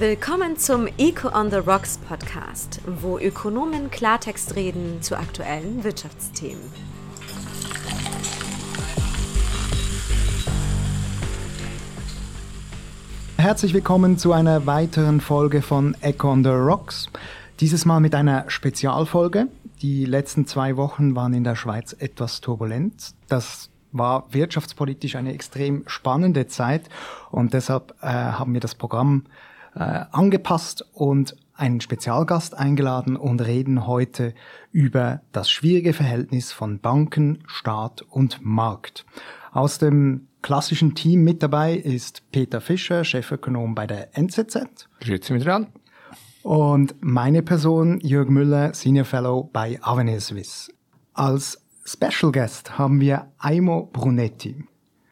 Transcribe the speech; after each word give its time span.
Willkommen 0.00 0.56
zum 0.56 0.86
Eco 0.96 1.36
on 1.36 1.50
the 1.50 1.56
Rocks 1.56 1.98
Podcast, 1.98 2.80
wo 2.86 3.18
Ökonomen 3.18 3.90
Klartext 3.90 4.54
reden 4.54 5.02
zu 5.02 5.18
aktuellen 5.18 5.82
Wirtschaftsthemen. 5.82 6.62
Herzlich 13.38 13.74
willkommen 13.74 14.18
zu 14.18 14.32
einer 14.32 14.66
weiteren 14.66 15.20
Folge 15.20 15.62
von 15.62 15.96
Eco 16.00 16.30
on 16.30 16.44
the 16.44 16.50
Rocks. 16.50 17.08
Dieses 17.58 17.84
Mal 17.84 17.98
mit 17.98 18.14
einer 18.14 18.48
Spezialfolge. 18.48 19.48
Die 19.82 20.04
letzten 20.04 20.46
zwei 20.46 20.76
Wochen 20.76 21.16
waren 21.16 21.34
in 21.34 21.42
der 21.42 21.56
Schweiz 21.56 21.96
etwas 21.98 22.40
turbulent. 22.40 23.14
Das 23.26 23.68
war 23.90 24.32
wirtschaftspolitisch 24.32 25.16
eine 25.16 25.32
extrem 25.32 25.82
spannende 25.88 26.46
Zeit 26.46 26.88
und 27.32 27.52
deshalb 27.52 27.96
äh, 28.00 28.06
haben 28.06 28.54
wir 28.54 28.60
das 28.60 28.76
Programm 28.76 29.24
äh, 29.74 30.04
angepasst 30.10 30.84
und 30.92 31.36
einen 31.54 31.80
Spezialgast 31.80 32.56
eingeladen 32.56 33.16
und 33.16 33.40
reden 33.40 33.86
heute 33.86 34.32
über 34.70 35.22
das 35.32 35.50
schwierige 35.50 35.92
Verhältnis 35.92 36.52
von 36.52 36.78
Banken, 36.78 37.42
Staat 37.46 38.02
und 38.02 38.44
Markt. 38.44 39.04
Aus 39.52 39.78
dem 39.78 40.28
klassischen 40.40 40.94
Team 40.94 41.24
mit 41.24 41.42
dabei 41.42 41.74
ist 41.74 42.22
Peter 42.30 42.60
Fischer, 42.60 43.04
Chefökonom 43.04 43.74
bei 43.74 43.86
der 43.86 44.16
NZZ. 44.16 44.88
Grüezi 45.00 45.32
mit 45.32 45.44
dran. 45.44 45.66
Und 46.42 46.94
meine 47.00 47.42
Person, 47.42 47.98
Jörg 48.00 48.28
Müller, 48.28 48.72
Senior 48.72 49.04
Fellow 49.04 49.50
bei 49.52 49.78
Avenir 49.82 50.20
Swiss. 50.20 50.72
Als 51.12 51.60
Special 51.84 52.30
Guest 52.30 52.78
haben 52.78 53.00
wir 53.00 53.32
Aimo 53.38 53.90
Brunetti. 53.92 54.64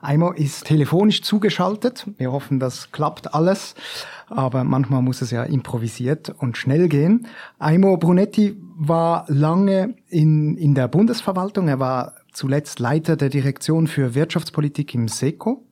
Aimo 0.07 0.33
ist 0.33 0.65
telefonisch 0.65 1.23
zugeschaltet. 1.23 2.07
Wir 2.19 2.33
hoffen, 2.33 2.61
das 2.61 2.93
klappt 2.93 3.35
alles 3.35 3.75
aber 4.29 4.65
manchmal 4.65 5.03
muss 5.03 5.23
es 5.23 5.31
ja 5.31 5.45
improvisiert 5.45 6.31
und 6.39 6.57
schnell 6.57 6.89
gehen. 6.89 7.27
Aimo 7.59 7.97
Brunetti 7.97 8.57
war 8.77 9.25
lange 9.29 9.95
in, 10.09 10.57
in 10.57 10.75
der 10.75 10.89
Bundesverwaltung. 10.89 11.69
Er 11.69 11.79
war 11.79 12.15
zuletzt 12.33 12.81
Leiter 12.81 13.17
der 13.17 13.29
Direktion 13.29 13.87
für 13.87 14.15
Wirtschaftspolitik 14.15 14.95
im 14.95 15.09
SECO. 15.09 15.63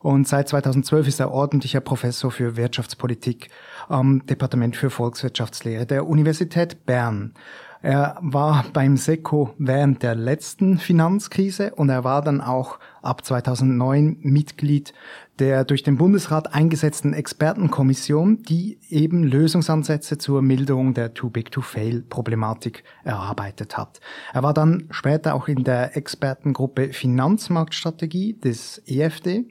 Und 0.00 0.26
seit 0.26 0.48
2012 0.48 1.08
ist 1.08 1.20
er 1.20 1.30
ordentlicher 1.30 1.80
Professor 1.80 2.30
für 2.30 2.56
Wirtschaftspolitik 2.56 3.48
am 3.88 4.26
Departement 4.26 4.76
für 4.76 4.90
Volkswirtschaftslehre 4.90 5.86
der 5.86 6.06
Universität 6.06 6.84
Bern. 6.86 7.34
Er 7.82 8.16
war 8.20 8.64
beim 8.72 8.96
SECO 8.96 9.54
während 9.58 10.02
der 10.02 10.14
letzten 10.14 10.78
Finanzkrise 10.78 11.74
und 11.74 11.88
er 11.88 12.04
war 12.04 12.22
dann 12.22 12.40
auch 12.40 12.78
ab 13.02 13.24
2009 13.24 14.18
Mitglied 14.22 14.92
der 15.38 15.64
durch 15.64 15.82
den 15.82 15.96
Bundesrat 15.96 16.54
eingesetzten 16.54 17.14
Expertenkommission, 17.14 18.42
die 18.42 18.78
eben 18.90 19.24
Lösungsansätze 19.24 20.18
zur 20.18 20.42
Milderung 20.42 20.92
der 20.92 21.14
Too-Big-to-Fail-Problematik 21.14 22.84
erarbeitet 23.02 23.78
hat. 23.78 24.00
Er 24.34 24.42
war 24.42 24.52
dann 24.52 24.88
später 24.90 25.34
auch 25.34 25.48
in 25.48 25.64
der 25.64 25.96
Expertengruppe 25.96 26.92
Finanzmarktstrategie 26.92 28.34
des 28.34 28.82
EFD, 28.86 29.46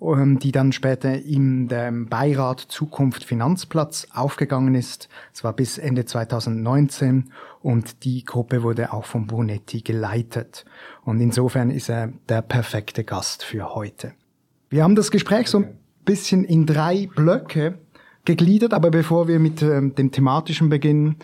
ähm, 0.00 0.38
die 0.38 0.52
dann 0.52 0.72
später 0.72 1.14
in 1.14 1.68
dem 1.68 2.08
Beirat 2.08 2.60
Zukunft 2.60 3.22
Finanzplatz 3.22 4.08
aufgegangen 4.14 4.74
ist. 4.74 5.08
Es 5.34 5.44
war 5.44 5.52
bis 5.52 5.76
Ende 5.76 6.06
2019 6.06 7.30
und 7.60 8.04
die 8.04 8.24
Gruppe 8.24 8.62
wurde 8.62 8.92
auch 8.92 9.04
von 9.04 9.26
Brunetti 9.26 9.82
geleitet. 9.82 10.64
Und 11.04 11.20
insofern 11.20 11.70
ist 11.70 11.90
er 11.90 12.12
der 12.28 12.40
perfekte 12.40 13.04
Gast 13.04 13.44
für 13.44 13.74
heute. 13.74 14.14
Wir 14.76 14.84
haben 14.84 14.94
das 14.94 15.10
Gespräch 15.10 15.48
so 15.48 15.60
ein 15.60 15.78
bisschen 16.04 16.44
in 16.44 16.66
drei 16.66 17.08
Blöcke 17.16 17.78
gegliedert, 18.26 18.74
aber 18.74 18.90
bevor 18.90 19.26
wir 19.26 19.38
mit 19.38 19.62
ähm, 19.62 19.94
dem 19.94 20.12
thematischen 20.12 20.68
beginnen, 20.68 21.16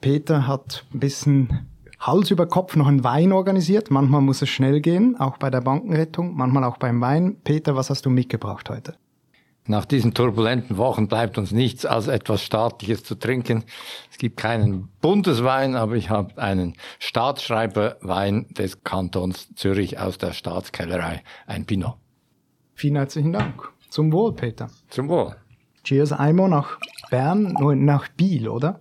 Peter 0.00 0.46
hat 0.46 0.86
ein 0.94 1.00
bisschen 1.00 1.66
Hals 1.98 2.30
über 2.30 2.46
Kopf 2.46 2.76
noch 2.76 2.86
einen 2.86 3.02
Wein 3.02 3.32
organisiert. 3.32 3.90
Manchmal 3.90 4.20
muss 4.20 4.42
es 4.42 4.48
schnell 4.48 4.80
gehen, 4.80 5.18
auch 5.18 5.38
bei 5.38 5.50
der 5.50 5.60
Bankenrettung, 5.60 6.36
manchmal 6.36 6.62
auch 6.62 6.76
beim 6.76 7.00
Wein. 7.00 7.34
Peter, 7.42 7.74
was 7.74 7.90
hast 7.90 8.06
du 8.06 8.10
mitgebracht 8.10 8.70
heute? 8.70 8.94
Nach 9.66 9.86
diesen 9.86 10.14
turbulenten 10.14 10.76
Wochen 10.76 11.08
bleibt 11.08 11.36
uns 11.36 11.50
nichts 11.50 11.84
als 11.84 12.06
etwas 12.06 12.44
Staatliches 12.44 13.02
zu 13.02 13.16
trinken. 13.16 13.64
Es 14.12 14.18
gibt 14.18 14.36
keinen 14.36 14.88
Bundeswein, 15.00 15.74
aber 15.74 15.96
ich 15.96 16.10
habe 16.10 16.40
einen 16.40 16.76
Staatsschreiberwein 17.00 18.46
des 18.50 18.84
Kantons 18.84 19.52
Zürich 19.56 19.98
aus 19.98 20.16
der 20.16 20.32
Staatskellerei, 20.32 21.24
ein 21.48 21.66
Pinot. 21.66 21.96
Vielen 22.80 22.96
herzlichen 22.96 23.34
Dank. 23.34 23.70
Zum 23.90 24.10
Wohl, 24.10 24.32
Peter. 24.32 24.70
Zum 24.88 25.10
Wohl. 25.10 25.36
Cheers 25.84 26.12
einmal 26.12 26.48
nach 26.48 26.78
Bern, 27.10 27.52
nach 27.84 28.08
Biel, 28.08 28.48
oder? 28.48 28.80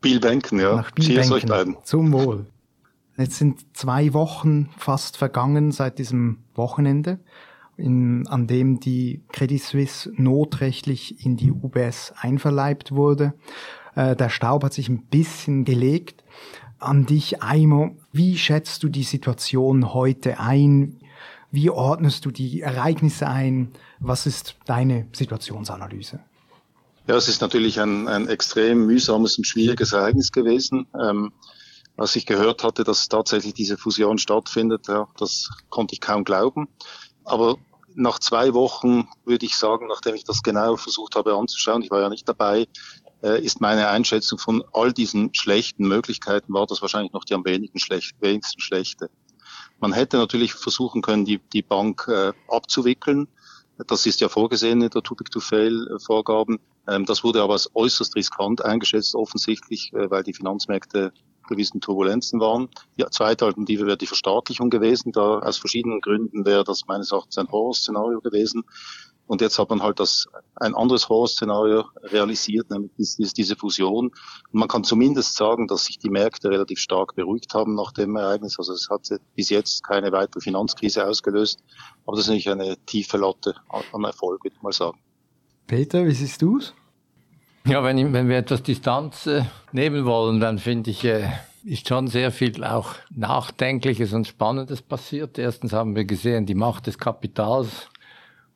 Bielbenken, 0.00 0.58
ja. 0.58 0.74
Nach 0.74 0.90
Bielbenken. 0.90 1.22
Cheers 1.22 1.30
euch 1.30 1.46
beiden. 1.46 1.76
Zum 1.84 2.12
Wohl. 2.12 2.46
Jetzt 3.16 3.36
sind 3.36 3.64
zwei 3.76 4.14
Wochen 4.14 4.70
fast 4.76 5.16
vergangen 5.16 5.70
seit 5.70 6.00
diesem 6.00 6.38
Wochenende, 6.56 7.20
in, 7.76 8.26
an 8.26 8.48
dem 8.48 8.80
die 8.80 9.22
Credit 9.28 9.62
Suisse 9.62 10.10
notrechtlich 10.16 11.24
in 11.24 11.36
die 11.36 11.52
UBS 11.52 12.12
einverleibt 12.16 12.90
wurde. 12.90 13.34
Äh, 13.94 14.16
der 14.16 14.30
Staub 14.30 14.64
hat 14.64 14.72
sich 14.72 14.88
ein 14.88 15.06
bisschen 15.06 15.64
gelegt. 15.64 16.24
An 16.80 17.06
dich, 17.06 17.44
Aimo, 17.44 17.96
wie 18.10 18.36
schätzt 18.36 18.82
du 18.82 18.88
die 18.88 19.04
Situation 19.04 19.94
heute 19.94 20.40
ein? 20.40 20.98
Wie 21.50 21.70
ordnest 21.70 22.24
du 22.24 22.30
die 22.30 22.60
Ereignisse 22.60 23.26
ein? 23.28 23.72
Was 23.98 24.26
ist 24.26 24.56
deine 24.66 25.08
Situationsanalyse? 25.12 26.20
Ja, 27.06 27.16
es 27.16 27.28
ist 27.28 27.40
natürlich 27.40 27.80
ein, 27.80 28.06
ein 28.06 28.28
extrem 28.28 28.86
mühsames 28.86 29.36
und 29.36 29.46
schwieriges 29.46 29.92
Ereignis 29.92 30.30
gewesen. 30.30 30.86
Ähm, 30.98 31.32
als 31.96 32.14
ich 32.14 32.24
gehört 32.24 32.62
hatte, 32.62 32.84
dass 32.84 33.08
tatsächlich 33.08 33.54
diese 33.54 33.76
Fusion 33.76 34.18
stattfindet, 34.18 34.86
ja, 34.88 35.08
das 35.18 35.50
konnte 35.70 35.94
ich 35.94 36.00
kaum 36.00 36.24
glauben. 36.24 36.68
Aber 37.24 37.56
nach 37.94 38.18
zwei 38.20 38.54
Wochen 38.54 39.08
würde 39.24 39.44
ich 39.44 39.56
sagen, 39.56 39.88
nachdem 39.88 40.14
ich 40.14 40.24
das 40.24 40.42
genau 40.42 40.76
versucht 40.76 41.16
habe 41.16 41.34
anzuschauen, 41.34 41.82
ich 41.82 41.90
war 41.90 42.00
ja 42.00 42.08
nicht 42.08 42.28
dabei, 42.28 42.68
äh, 43.22 43.42
ist 43.42 43.60
meine 43.60 43.88
Einschätzung 43.88 44.38
von 44.38 44.64
all 44.72 44.92
diesen 44.92 45.34
schlechten 45.34 45.86
Möglichkeiten, 45.88 46.52
war 46.52 46.66
das 46.66 46.80
wahrscheinlich 46.80 47.12
noch 47.12 47.24
die 47.24 47.34
am 47.34 47.44
wenigsten 47.44 47.78
schlecht, 47.78 48.14
wenigsten 48.20 48.60
schlechte. 48.60 49.10
Man 49.80 49.92
hätte 49.92 50.18
natürlich 50.18 50.54
versuchen 50.54 51.02
können, 51.02 51.24
die, 51.24 51.38
die 51.52 51.62
Bank 51.62 52.06
äh, 52.08 52.32
abzuwickeln. 52.48 53.28
Das 53.86 54.04
ist 54.04 54.20
ja 54.20 54.28
vorgesehen 54.28 54.82
in 54.82 54.90
der 54.90 55.02
Too-Big-to-Fail-Vorgaben. 55.02 56.60
Ähm, 56.86 57.06
das 57.06 57.24
wurde 57.24 57.42
aber 57.42 57.54
als 57.54 57.70
äußerst 57.74 58.14
riskant 58.14 58.62
eingeschätzt, 58.64 59.14
offensichtlich, 59.14 59.92
äh, 59.94 60.10
weil 60.10 60.22
die 60.22 60.34
Finanzmärkte 60.34 61.12
gewissen 61.48 61.80
Turbulenzen 61.80 62.40
waren. 62.40 62.68
Die 62.98 63.04
zweite 63.10 63.44
Alternative 63.46 63.86
wäre 63.86 63.96
die 63.96 64.06
Verstaatlichung 64.06 64.70
gewesen. 64.70 65.12
Da 65.12 65.40
aus 65.40 65.58
verschiedenen 65.58 66.00
Gründen 66.00 66.46
wäre 66.46 66.62
das 66.64 66.86
meines 66.86 67.10
Erachtens 67.10 67.38
ein 67.38 67.50
Horrorszenario 67.50 68.20
gewesen. 68.20 68.64
Und 69.30 69.40
jetzt 69.40 69.60
hat 69.60 69.70
man 69.70 69.80
halt 69.80 70.00
das, 70.00 70.26
ein 70.56 70.74
anderes 70.74 71.08
Horror-Szenario 71.08 71.84
realisiert, 72.02 72.68
nämlich 72.68 72.90
diese 72.96 73.54
Fusion. 73.54 74.06
Und 74.06 74.14
man 74.50 74.66
kann 74.66 74.82
zumindest 74.82 75.36
sagen, 75.36 75.68
dass 75.68 75.84
sich 75.84 76.00
die 76.00 76.10
Märkte 76.10 76.50
relativ 76.50 76.80
stark 76.80 77.14
beruhigt 77.14 77.54
haben 77.54 77.76
nach 77.76 77.92
dem 77.92 78.16
Ereignis. 78.16 78.58
Also 78.58 78.72
es 78.72 78.88
hat 78.90 79.06
bis 79.36 79.48
jetzt 79.50 79.84
keine 79.84 80.10
weitere 80.10 80.40
Finanzkrise 80.40 81.06
ausgelöst. 81.06 81.62
Aber 82.04 82.16
das 82.16 82.24
ist 82.24 82.30
natürlich 82.30 82.50
eine 82.50 82.76
tiefe 82.86 83.18
Latte 83.18 83.54
an 83.68 84.02
Erfolg, 84.02 84.42
würde 84.42 84.56
ich 84.56 84.62
mal 84.62 84.72
sagen. 84.72 84.98
Peter, 85.68 86.04
wie 86.04 86.14
siehst 86.14 86.42
du 86.42 86.58
es? 86.58 86.74
Ja, 87.66 87.84
wenn, 87.84 88.12
wenn 88.12 88.28
wir 88.28 88.36
etwas 88.36 88.64
Distanz 88.64 89.28
äh, 89.28 89.44
nehmen 89.70 90.06
wollen, 90.06 90.40
dann 90.40 90.58
finde 90.58 90.90
ich, 90.90 91.04
äh, 91.04 91.30
ist 91.62 91.86
schon 91.86 92.08
sehr 92.08 92.32
viel 92.32 92.64
auch 92.64 92.94
Nachdenkliches 93.14 94.12
und 94.12 94.26
Spannendes 94.26 94.82
passiert. 94.82 95.38
Erstens 95.38 95.72
haben 95.72 95.94
wir 95.94 96.04
gesehen, 96.04 96.46
die 96.46 96.56
Macht 96.56 96.88
des 96.88 96.98
Kapitals 96.98 97.88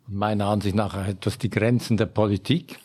meiner 0.06 0.46
Ansicht 0.46 0.74
nach 0.74 1.06
etwas 1.06 1.38
die 1.38 1.50
Grenzen 1.50 1.96
der 1.96 2.06
Politik. 2.06 2.78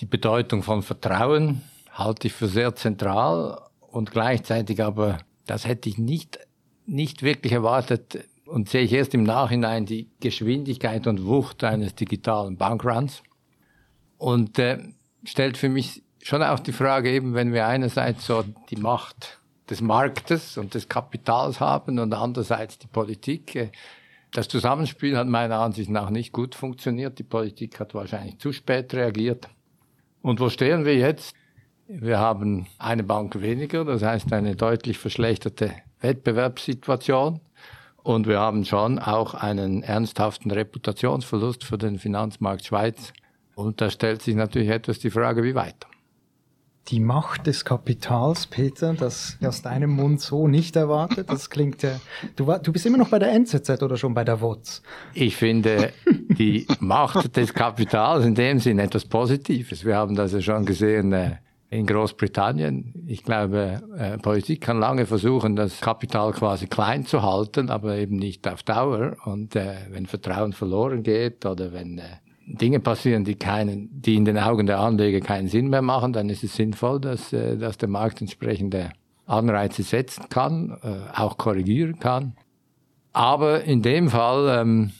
Die 0.00 0.06
Bedeutung 0.06 0.62
von 0.62 0.82
Vertrauen 0.82 1.62
halte 1.92 2.26
ich 2.26 2.34
für 2.34 2.48
sehr 2.48 2.74
zentral 2.74 3.60
und 3.80 4.10
gleichzeitig 4.10 4.82
aber, 4.82 5.18
das 5.46 5.66
hätte 5.66 5.88
ich 5.88 5.96
nicht, 5.98 6.38
nicht 6.86 7.22
wirklich 7.22 7.52
erwartet 7.52 8.24
und 8.44 8.68
sehe 8.68 8.82
ich 8.82 8.92
erst 8.92 9.14
im 9.14 9.22
Nachhinein 9.22 9.86
die 9.86 10.10
Geschwindigkeit 10.20 11.06
und 11.06 11.24
Wucht 11.24 11.64
eines 11.64 11.94
digitalen 11.94 12.56
Bankruns 12.56 13.22
und 14.18 14.58
äh, 14.58 14.78
stellt 15.24 15.56
für 15.56 15.68
mich 15.68 16.02
schon 16.22 16.42
auch 16.42 16.60
die 16.60 16.72
Frage 16.72 17.10
eben, 17.10 17.34
wenn 17.34 17.52
wir 17.52 17.66
einerseits 17.66 18.26
so 18.26 18.44
die 18.70 18.76
Macht 18.76 19.38
des 19.70 19.80
Marktes 19.80 20.58
und 20.58 20.74
des 20.74 20.88
Kapitals 20.88 21.60
haben 21.60 21.98
und 21.98 22.12
andererseits 22.12 22.78
die 22.78 22.86
Politik, 22.86 23.54
äh, 23.56 23.70
das 24.36 24.48
Zusammenspiel 24.48 25.16
hat 25.16 25.28
meiner 25.28 25.60
Ansicht 25.60 25.88
nach 25.88 26.10
nicht 26.10 26.30
gut 26.32 26.54
funktioniert. 26.54 27.18
Die 27.18 27.22
Politik 27.22 27.80
hat 27.80 27.94
wahrscheinlich 27.94 28.38
zu 28.38 28.52
spät 28.52 28.92
reagiert. 28.92 29.48
Und 30.20 30.40
wo 30.40 30.50
stehen 30.50 30.84
wir 30.84 30.94
jetzt? 30.94 31.34
Wir 31.88 32.18
haben 32.18 32.66
eine 32.78 33.02
Bank 33.02 33.40
weniger, 33.40 33.84
das 33.84 34.02
heißt 34.02 34.32
eine 34.34 34.54
deutlich 34.54 34.98
verschlechterte 34.98 35.72
Wettbewerbssituation. 36.00 37.40
Und 38.02 38.26
wir 38.26 38.38
haben 38.38 38.64
schon 38.66 38.98
auch 38.98 39.34
einen 39.34 39.82
ernsthaften 39.82 40.50
Reputationsverlust 40.50 41.64
für 41.64 41.78
den 41.78 41.98
Finanzmarkt 41.98 42.66
Schweiz 42.66 43.12
Und 43.54 43.80
da 43.80 43.88
stellt 43.88 44.20
sich 44.20 44.34
natürlich 44.34 44.68
etwas 44.68 44.98
die 44.98 45.10
Frage, 45.10 45.42
wie 45.44 45.54
weiter. 45.54 45.88
Die 46.88 47.00
Macht 47.00 47.48
des 47.48 47.64
Kapitals, 47.64 48.46
Peter, 48.46 48.94
das 48.94 49.36
aus 49.44 49.62
deinem 49.62 49.90
Mund 49.90 50.20
so 50.20 50.46
nicht 50.46 50.76
erwartet. 50.76 51.28
Das 51.28 51.50
klingt 51.50 51.82
ja. 51.82 51.98
Du, 52.36 52.46
war, 52.46 52.60
du 52.60 52.72
bist 52.72 52.86
immer 52.86 52.98
noch 52.98 53.08
bei 53.08 53.18
der 53.18 53.32
NZZ 53.32 53.82
oder 53.82 53.96
schon 53.96 54.14
bei 54.14 54.22
der 54.22 54.40
WOTS? 54.40 54.82
Ich 55.12 55.34
finde 55.34 55.92
die 56.38 56.64
Macht 56.78 57.36
des 57.36 57.52
Kapitals 57.52 58.24
in 58.24 58.36
dem 58.36 58.60
Sinn 58.60 58.78
etwas 58.78 59.04
Positives. 59.04 59.84
Wir 59.84 59.96
haben 59.96 60.14
das 60.14 60.32
ja 60.32 60.40
schon 60.40 60.64
gesehen 60.64 61.12
äh, 61.12 61.38
in 61.70 61.86
Großbritannien. 61.86 62.94
Ich 63.08 63.24
glaube, 63.24 63.82
äh, 63.98 64.18
Politik 64.18 64.60
kann 64.60 64.78
lange 64.78 65.06
versuchen, 65.06 65.56
das 65.56 65.80
Kapital 65.80 66.30
quasi 66.32 66.68
klein 66.68 67.04
zu 67.04 67.22
halten, 67.22 67.68
aber 67.68 67.96
eben 67.96 68.16
nicht 68.16 68.46
auf 68.46 68.62
Dauer. 68.62 69.16
Und 69.24 69.56
äh, 69.56 69.74
wenn 69.90 70.06
Vertrauen 70.06 70.52
verloren 70.52 71.02
geht 71.02 71.44
oder 71.46 71.72
wenn 71.72 71.98
äh, 71.98 72.04
Dinge 72.46 72.80
passieren, 72.80 73.24
die 73.24 73.34
keinen, 73.34 73.88
die 74.00 74.14
in 74.14 74.24
den 74.24 74.38
Augen 74.38 74.66
der 74.66 74.78
Anleger 74.78 75.20
keinen 75.20 75.48
Sinn 75.48 75.68
mehr 75.68 75.82
machen, 75.82 76.12
dann 76.12 76.28
ist 76.28 76.44
es 76.44 76.54
sinnvoll, 76.54 77.00
dass, 77.00 77.32
äh, 77.32 77.56
dass 77.56 77.76
der 77.76 77.88
Markt 77.88 78.20
entsprechende 78.20 78.90
Anreize 79.26 79.82
setzen 79.82 80.28
kann, 80.28 80.78
äh, 80.82 81.18
auch 81.20 81.36
korrigieren 81.36 81.98
kann. 81.98 82.36
Aber 83.12 83.64
in 83.64 83.82
dem 83.82 84.08
Fall, 84.08 84.60
ähm, 84.60 84.92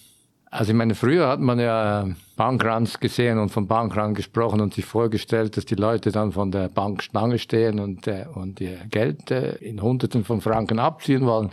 also 0.51 0.73
ich 0.73 0.77
meine, 0.77 0.95
früher 0.95 1.29
hat 1.29 1.41
man 1.41 1.61
ja 1.61 2.09
Bankruns 2.37 2.99
gesehen 2.99 3.39
und 3.39 3.51
von 3.51 3.67
Bankrun 3.67 4.15
gesprochen 4.15 4.61
und 4.61 4.75
sich 4.75 4.85
vorgestellt, 4.85 5.57
dass 5.57 5.65
die 5.65 5.75
Leute 5.75 6.11
dann 6.11 6.33
von 6.33 6.51
der 6.51 6.69
Bank 6.69 7.03
Stange 7.03 7.39
stehen 7.39 7.79
und, 7.79 8.07
äh, 8.07 8.27
und 8.33 8.61
ihr 8.61 8.79
Geld 8.91 9.31
äh, 9.31 9.57
in 9.57 9.81
Hunderten 9.81 10.25
von 10.25 10.41
Franken 10.41 10.79
abziehen 10.79 11.25
wollen. 11.27 11.51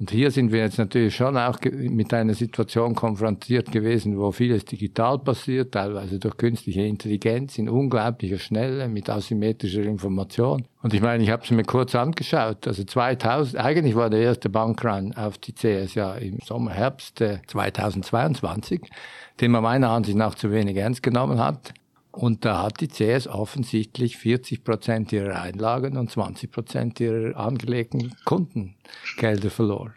Und 0.00 0.10
hier 0.10 0.30
sind 0.30 0.50
wir 0.50 0.60
jetzt 0.60 0.78
natürlich 0.78 1.14
schon 1.14 1.36
auch 1.36 1.58
mit 1.72 2.14
einer 2.14 2.32
Situation 2.32 2.94
konfrontiert 2.94 3.70
gewesen, 3.70 4.18
wo 4.18 4.32
vieles 4.32 4.64
digital 4.64 5.18
passiert, 5.18 5.72
teilweise 5.72 6.18
durch 6.18 6.38
künstliche 6.38 6.80
Intelligenz 6.80 7.58
in 7.58 7.68
unglaublicher 7.68 8.38
Schnelle 8.38 8.88
mit 8.88 9.10
asymmetrischer 9.10 9.82
Information. 9.82 10.64
Und 10.82 10.94
ich 10.94 11.02
meine, 11.02 11.22
ich 11.22 11.28
habe 11.28 11.42
es 11.44 11.50
mir 11.50 11.64
kurz 11.64 11.94
angeschaut. 11.94 12.66
Also 12.66 12.82
2000, 12.82 13.62
eigentlich 13.62 13.94
war 13.94 14.08
der 14.08 14.20
erste 14.20 14.48
Bankrun 14.48 15.12
auf 15.12 15.36
die 15.36 15.52
CS 15.52 15.94
ja 15.94 16.14
im 16.14 16.38
Sommer, 16.42 16.70
Herbst 16.70 17.22
2022, 17.48 18.80
den 19.38 19.50
man 19.50 19.62
meiner 19.62 19.90
Ansicht 19.90 20.16
nach 20.16 20.34
zu 20.34 20.50
wenig 20.50 20.78
ernst 20.78 21.02
genommen 21.02 21.38
hat. 21.38 21.74
Und 22.12 22.44
da 22.44 22.62
hat 22.62 22.80
die 22.80 22.88
CS 22.88 23.28
offensichtlich 23.28 24.16
40 24.16 24.64
Prozent 24.64 25.12
ihrer 25.12 25.40
Einlagen 25.40 25.96
und 25.96 26.10
20 26.10 26.50
Prozent 26.50 27.00
ihrer 27.00 27.36
angelegten 27.36 28.14
Kundengelder 28.24 29.50
verloren. 29.50 29.94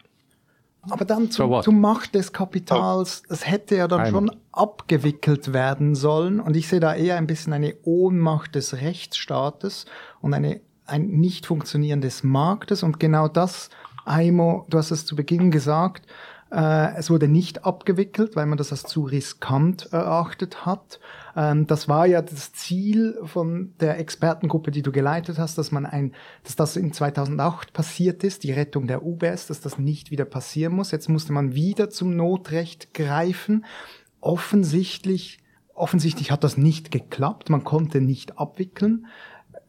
Aber 0.90 1.04
dann 1.04 1.30
zum, 1.30 1.50
so 1.50 1.62
zum 1.62 1.80
Macht 1.80 2.14
des 2.14 2.32
Kapitals, 2.32 3.22
es 3.28 3.46
hätte 3.46 3.76
ja 3.76 3.88
dann 3.88 4.00
Einmal. 4.00 4.12
schon 4.12 4.36
abgewickelt 4.52 5.52
werden 5.52 5.94
sollen. 5.94 6.40
Und 6.40 6.56
ich 6.56 6.68
sehe 6.68 6.80
da 6.80 6.94
eher 6.94 7.16
ein 7.16 7.26
bisschen 7.26 7.52
eine 7.52 7.74
Ohnmacht 7.84 8.54
des 8.54 8.74
Rechtsstaates 8.74 9.86
und 10.20 10.34
eine, 10.34 10.60
ein 10.86 11.06
nicht 11.06 11.46
funktionierendes 11.46 12.22
Marktes. 12.22 12.82
Und 12.82 13.00
genau 13.00 13.28
das, 13.28 13.70
Aimo, 14.04 14.66
du 14.68 14.78
hast 14.78 14.90
es 14.90 15.06
zu 15.06 15.16
Beginn 15.16 15.50
gesagt, 15.50 16.06
es 16.50 17.10
wurde 17.10 17.26
nicht 17.26 17.64
abgewickelt, 17.64 18.36
weil 18.36 18.46
man 18.46 18.58
das 18.58 18.70
als 18.70 18.84
zu 18.84 19.02
riskant 19.02 19.92
erachtet 19.92 20.66
hat. 20.66 21.00
Ähm, 21.36 21.66
das 21.66 21.88
war 21.88 22.06
ja 22.06 22.22
das 22.22 22.52
Ziel 22.52 23.18
von 23.24 23.74
der 23.80 23.98
Expertengruppe, 23.98 24.70
die 24.70 24.82
du 24.82 24.92
geleitet 24.92 25.38
hast, 25.38 25.58
dass 25.58 25.72
man 25.72 25.86
ein, 25.86 26.12
dass 26.44 26.56
das 26.56 26.76
in 26.76 26.92
2008 26.92 27.72
passiert 27.72 28.22
ist, 28.24 28.44
die 28.44 28.52
Rettung 28.52 28.86
der 28.86 29.04
UBS, 29.04 29.46
dass 29.48 29.60
das 29.60 29.78
nicht 29.78 30.10
wieder 30.10 30.24
passieren 30.24 30.74
muss. 30.74 30.90
Jetzt 30.90 31.08
musste 31.08 31.32
man 31.32 31.54
wieder 31.54 31.90
zum 31.90 32.14
Notrecht 32.14 32.94
greifen. 32.94 33.64
Offensichtlich, 34.20 35.38
offensichtlich 35.74 36.30
hat 36.30 36.44
das 36.44 36.56
nicht 36.56 36.90
geklappt. 36.90 37.50
Man 37.50 37.64
konnte 37.64 38.00
nicht 38.00 38.38
abwickeln. 38.38 39.06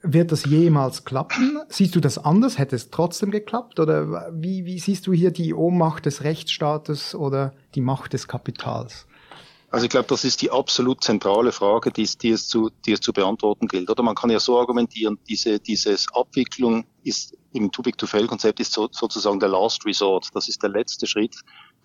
Wird 0.07 0.31
das 0.31 0.46
jemals 0.46 1.04
klappen? 1.04 1.60
Siehst 1.69 1.96
du 1.96 2.00
das 2.00 2.18
anders? 2.18 2.57
Hätte 2.57 2.75
es 2.75 2.92
trotzdem 2.92 3.31
geklappt? 3.31 3.80
Oder 3.80 4.31
wie, 4.34 4.66
wie 4.66 4.80
siehst 4.80 5.07
du 5.07 5.13
hier 5.13 5.31
die 5.31 5.54
Ohnmacht 5.54 6.06
des 6.06 6.24
Rechtsstaates 6.24 7.16
oder 7.16 7.54
die 7.74 7.81
Macht 7.81 8.13
des 8.13 8.28
Kapitals? 8.28 9.07
Also 9.72 9.86
ich 9.86 9.90
glaube, 9.90 10.07
das 10.07 10.24
ist 10.24 10.42
die 10.42 10.52
absolut 10.52 11.04
zentrale 11.04 11.52
Frage, 11.52 11.92
die, 11.92 12.07
die, 12.22 12.30
es 12.30 12.48
zu, 12.48 12.69
die 12.86 12.94
es 12.94 13.02
zu 13.02 13.12
beantworten 13.12 13.68
gilt. 13.68 13.90
Oder 13.90 14.04
man 14.04 14.16
kann 14.16 14.30
ja 14.30 14.40
so 14.40 14.57
argumentieren, 14.60 15.19
diese 15.28 15.60
dieses 15.60 16.08
Abwicklung 16.13 16.86
ist 17.04 17.36
im 17.51 17.72
Too-Big-to-Fail-Konzept 17.72 18.60
ist 18.60 18.74
so, 18.74 18.88
sozusagen 18.92 19.40
der 19.40 19.50
Last 19.50 19.86
Resort. 19.86 20.30
Das 20.34 20.48
ist 20.48 20.62
der 20.62 20.69
letzte 20.69 21.08
Schritt, 21.08 21.36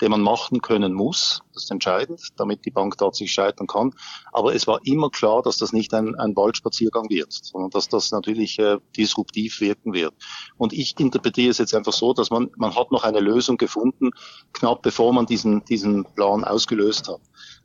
den 0.00 0.10
man 0.10 0.20
machen 0.20 0.60
können 0.60 0.92
muss. 0.92 1.42
Das 1.52 1.64
ist 1.64 1.70
entscheidend, 1.70 2.20
damit 2.36 2.64
die 2.64 2.70
Bank 2.70 2.96
tatsächlich 2.96 3.32
scheitern 3.32 3.66
kann. 3.66 3.92
Aber 4.32 4.54
es 4.54 4.66
war 4.66 4.80
immer 4.84 5.10
klar, 5.10 5.42
dass 5.42 5.58
das 5.58 5.72
nicht 5.72 5.92
ein, 5.94 6.14
ein 6.16 6.36
Waldspaziergang 6.36 7.10
wird, 7.10 7.32
sondern 7.32 7.70
dass 7.70 7.88
das 7.88 8.10
natürlich 8.10 8.58
äh, 8.58 8.78
disruptiv 8.96 9.60
wirken 9.60 9.92
wird. 9.92 10.14
Und 10.56 10.72
ich 10.72 10.98
interpretiere 10.98 11.50
es 11.50 11.58
jetzt 11.58 11.74
einfach 11.74 11.92
so, 11.92 12.12
dass 12.12 12.30
man, 12.30 12.50
man 12.56 12.74
hat 12.76 12.90
noch 12.90 13.04
eine 13.04 13.20
Lösung 13.20 13.56
gefunden, 13.56 14.10
knapp 14.52 14.82
bevor 14.82 15.12
man 15.12 15.26
diesen, 15.26 15.64
diesen 15.64 16.04
Plan 16.14 16.44
ausgelöst 16.44 17.08
hat. 17.08 17.20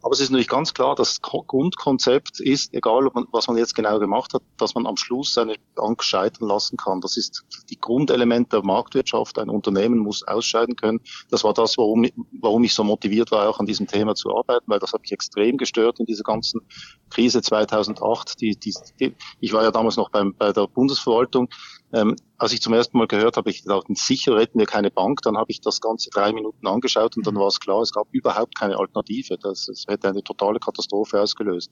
Aber 0.06 0.13
es 0.13 0.19
ist 0.19 0.30
natürlich 0.30 0.50
ganz 0.50 0.75
klar, 0.75 0.94
das 0.94 1.19
Grundkonzept 1.19 2.40
ist, 2.40 2.75
egal 2.75 3.10
was 3.31 3.48
man 3.48 3.57
jetzt 3.57 3.74
genau 3.74 3.98
gemacht 3.98 4.36
hat, 4.36 4.44
dass 4.57 4.75
man 4.75 4.86
am 4.86 4.98
Schluss 4.98 5.36
eine 5.36 5.56
Bank 5.74 6.04
scheitern 6.04 6.48
lassen 6.48 6.78
kann. 6.78 7.02
Das 7.02 7.18
ist 7.18 7.44
die 7.72 7.80
Grundelement 7.80 8.54
der 8.54 8.63
Marktwirtschaft. 8.63 9.40
Ein 9.40 9.50
Unternehmen 9.50 9.98
muss 9.98 10.22
ausscheiden 10.22 10.75
können. 10.75 11.00
Das 11.31 11.44
war 11.44 11.56
das, 11.56 11.80
warum, 11.80 12.06
warum 12.40 12.63
ich 12.63 12.75
so 12.75 12.84
motiviert 12.84 13.31
war, 13.31 13.50
auch 13.50 13.60
an 13.60 13.66
diesem 13.66 13.88
Thema 13.88 14.13
zu 14.13 14.30
arbeiten, 14.30 14.66
weil 14.68 14.78
das 14.78 14.94
hat 14.94 15.02
mich 15.02 15.12
extrem 15.12 15.57
gestört 15.57 16.00
in 16.00 16.06
dieser 16.06 16.24
ganzen 16.24 16.62
Krise 17.10 17.42
2008. 17.42 18.40
Die, 18.42 18.56
die, 18.60 18.75
die, 19.00 19.16
ich 19.40 19.54
war 19.54 19.63
ja 19.63 19.72
damals 19.72 19.98
noch 19.98 20.12
beim, 20.12 20.36
bei 20.36 20.54
der 20.54 20.68
Bundesverwaltung 20.68 21.50
ähm, 21.96 22.18
als 22.38 22.52
ich 22.52 22.62
zum 22.62 22.74
ersten 22.74 22.98
Mal 22.98 23.08
gehört 23.08 23.38
habe, 23.38 23.50
ich 23.50 23.64
dachte, 23.64 23.94
sicher 23.96 24.36
retten 24.36 24.60
wir 24.60 24.66
keine 24.66 24.92
Bank, 24.92 25.22
dann 25.22 25.38
habe 25.38 25.50
ich 25.50 25.62
das 25.62 25.80
Ganze 25.80 26.10
drei 26.10 26.34
Minuten 26.34 26.68
angeschaut 26.68 27.16
und 27.16 27.26
dann 27.26 27.36
war 27.36 27.48
es 27.48 27.62
klar, 27.62 27.82
es 27.82 27.94
gab 27.94 28.08
überhaupt 28.12 28.58
keine 28.58 28.78
Alternative. 28.78 29.38
Das, 29.38 29.68
das 29.68 29.86
hätte 29.88 30.10
eine 30.10 30.22
totale 30.22 30.60
Katastrophe 30.60 31.22
ausgelöst. 31.22 31.72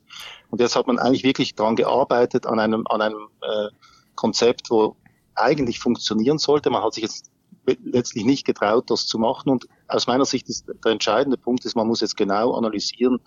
Und 0.49 0.61
jetzt 0.61 0.77
hat 0.77 0.87
man 0.87 0.97
eigentlich 0.97 1.25
wirklich 1.25 1.55
daran 1.55 1.75
gearbeitet, 1.75 2.45
an 2.45 2.59
einem, 2.59 2.85
an 2.87 3.01
einem 3.01 3.27
äh, 3.41 3.67
Konzept, 4.15 4.69
wo 4.69 4.95
eigentlich 5.35 5.79
funktionieren 5.79 6.37
sollte. 6.37 6.69
Man 6.69 6.83
hat 6.83 6.93
sich 6.93 7.03
jetzt 7.03 7.29
letztlich 7.65 8.23
nicht 8.23 8.45
getraut, 8.45 8.89
das 8.89 9.05
zu 9.05 9.19
machen. 9.19 9.49
Und 9.49 9.67
aus 9.89 10.07
meiner 10.07 10.25
Sicht 10.25 10.47
ist 10.47 10.67
der 10.67 10.91
entscheidende 10.91 11.37
Punkt 11.37 11.65
ist, 11.65 11.75
man 11.75 11.87
muss 11.87 11.99
jetzt 11.99 12.15
genau 12.15 12.53
analysieren, 12.53 13.19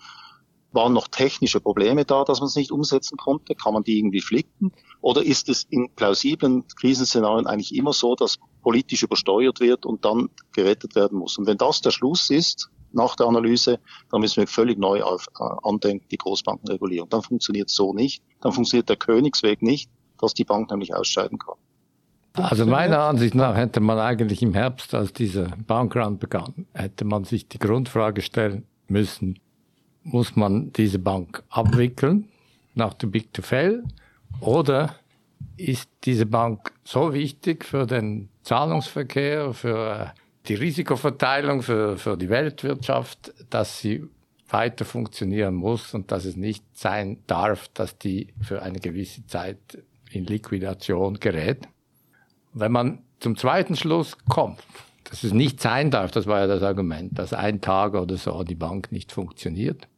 waren 0.76 0.92
noch 0.92 1.08
technische 1.08 1.60
Probleme 1.60 2.04
da, 2.04 2.22
dass 2.22 2.38
man 2.38 2.46
es 2.46 2.54
nicht 2.54 2.70
umsetzen 2.70 3.16
konnte? 3.16 3.56
Kann 3.56 3.74
man 3.74 3.82
die 3.82 3.98
irgendwie 3.98 4.20
flicken? 4.20 4.70
Oder 5.00 5.24
ist 5.24 5.48
es 5.48 5.64
in 5.64 5.90
plausiblen 5.96 6.64
Krisenszenarien 6.78 7.48
eigentlich 7.48 7.74
immer 7.74 7.92
so, 7.92 8.14
dass 8.14 8.36
politisch 8.62 9.02
übersteuert 9.02 9.58
wird 9.58 9.84
und 9.84 10.04
dann 10.04 10.28
gerettet 10.52 10.94
werden 10.94 11.18
muss? 11.18 11.38
Und 11.38 11.46
wenn 11.48 11.58
das 11.58 11.80
der 11.80 11.90
Schluss 11.90 12.30
ist, 12.30 12.70
nach 12.92 13.16
der 13.16 13.26
Analyse, 13.26 13.80
dann 14.10 14.20
müssen 14.20 14.38
wir 14.38 14.46
völlig 14.46 14.78
neu 14.78 15.02
auf, 15.02 15.26
äh, 15.38 15.68
andenken, 15.68 16.06
die 16.10 16.16
Großbankenregulierung. 16.16 17.08
Dann 17.08 17.22
funktioniert 17.22 17.68
es 17.68 17.74
so 17.74 17.92
nicht. 17.92 18.22
Dann 18.40 18.52
funktioniert 18.52 18.88
der 18.88 18.96
Königsweg 18.96 19.60
nicht, 19.62 19.90
dass 20.18 20.34
die 20.34 20.44
Bank 20.44 20.70
nämlich 20.70 20.94
ausscheiden 20.94 21.38
kann. 21.38 21.56
Also 22.34 22.66
meiner 22.66 23.00
Ansicht 23.00 23.34
nach 23.34 23.56
hätte 23.56 23.80
man 23.80 23.98
eigentlich 23.98 24.42
im 24.42 24.52
Herbst, 24.52 24.94
als 24.94 25.12
dieser 25.12 25.48
Bankrun 25.66 26.18
begann, 26.18 26.66
hätte 26.74 27.04
man 27.04 27.24
sich 27.24 27.48
die 27.48 27.58
Grundfrage 27.58 28.20
stellen 28.20 28.66
müssen, 28.88 29.38
muss 30.06 30.36
man 30.36 30.72
diese 30.72 30.98
Bank 30.98 31.42
abwickeln 31.48 32.28
nach 32.74 32.94
dem 32.94 33.10
Big 33.10 33.32
to 33.32 33.42
Fail 33.42 33.82
oder 34.40 34.94
ist 35.56 35.88
diese 36.04 36.26
Bank 36.26 36.72
so 36.84 37.12
wichtig 37.12 37.64
für 37.64 37.86
den 37.86 38.28
Zahlungsverkehr, 38.42 39.52
für 39.52 40.12
die 40.46 40.54
Risikoverteilung, 40.54 41.62
für, 41.62 41.98
für 41.98 42.16
die 42.16 42.28
Weltwirtschaft, 42.28 43.34
dass 43.50 43.80
sie 43.80 44.04
weiter 44.48 44.84
funktionieren 44.84 45.54
muss 45.54 45.92
und 45.92 46.12
dass 46.12 46.24
es 46.24 46.36
nicht 46.36 46.64
sein 46.74 47.18
darf, 47.26 47.68
dass 47.74 47.98
die 47.98 48.28
für 48.40 48.62
eine 48.62 48.78
gewisse 48.78 49.26
Zeit 49.26 49.58
in 50.10 50.24
Liquidation 50.24 51.18
gerät. 51.18 51.66
Wenn 52.52 52.70
man 52.70 53.02
zum 53.18 53.36
zweiten 53.36 53.74
Schluss 53.74 54.16
kommt, 54.28 54.62
dass 55.04 55.24
es 55.24 55.32
nicht 55.32 55.60
sein 55.60 55.90
darf, 55.90 56.12
das 56.12 56.26
war 56.26 56.40
ja 56.40 56.46
das 56.46 56.62
Argument, 56.62 57.18
dass 57.18 57.32
ein 57.32 57.60
Tag 57.60 57.94
oder 57.94 58.16
so 58.16 58.44
die 58.44 58.54
Bank 58.54 58.92
nicht 58.92 59.10
funktioniert, 59.10 59.88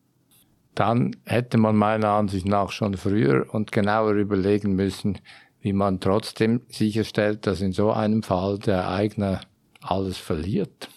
dann 0.79 1.17
hätte 1.25 1.59
man 1.59 1.75
meiner 1.75 2.11
Ansicht 2.11 2.47
nach 2.47 2.71
schon 2.71 2.97
früher 2.97 3.53
und 3.53 3.73
genauer 3.73 4.13
überlegen 4.13 4.77
müssen, 4.77 5.19
wie 5.61 5.73
man 5.73 5.99
trotzdem 5.99 6.61
sicherstellt, 6.69 7.49
dass 7.49 7.61
in 7.61 7.73
so 7.73 7.91
einem 7.91 8.23
Fall 8.23 8.61
der 8.61 8.89
Eigner 8.89 9.41
alles 9.81 10.19
verliert 10.19 10.89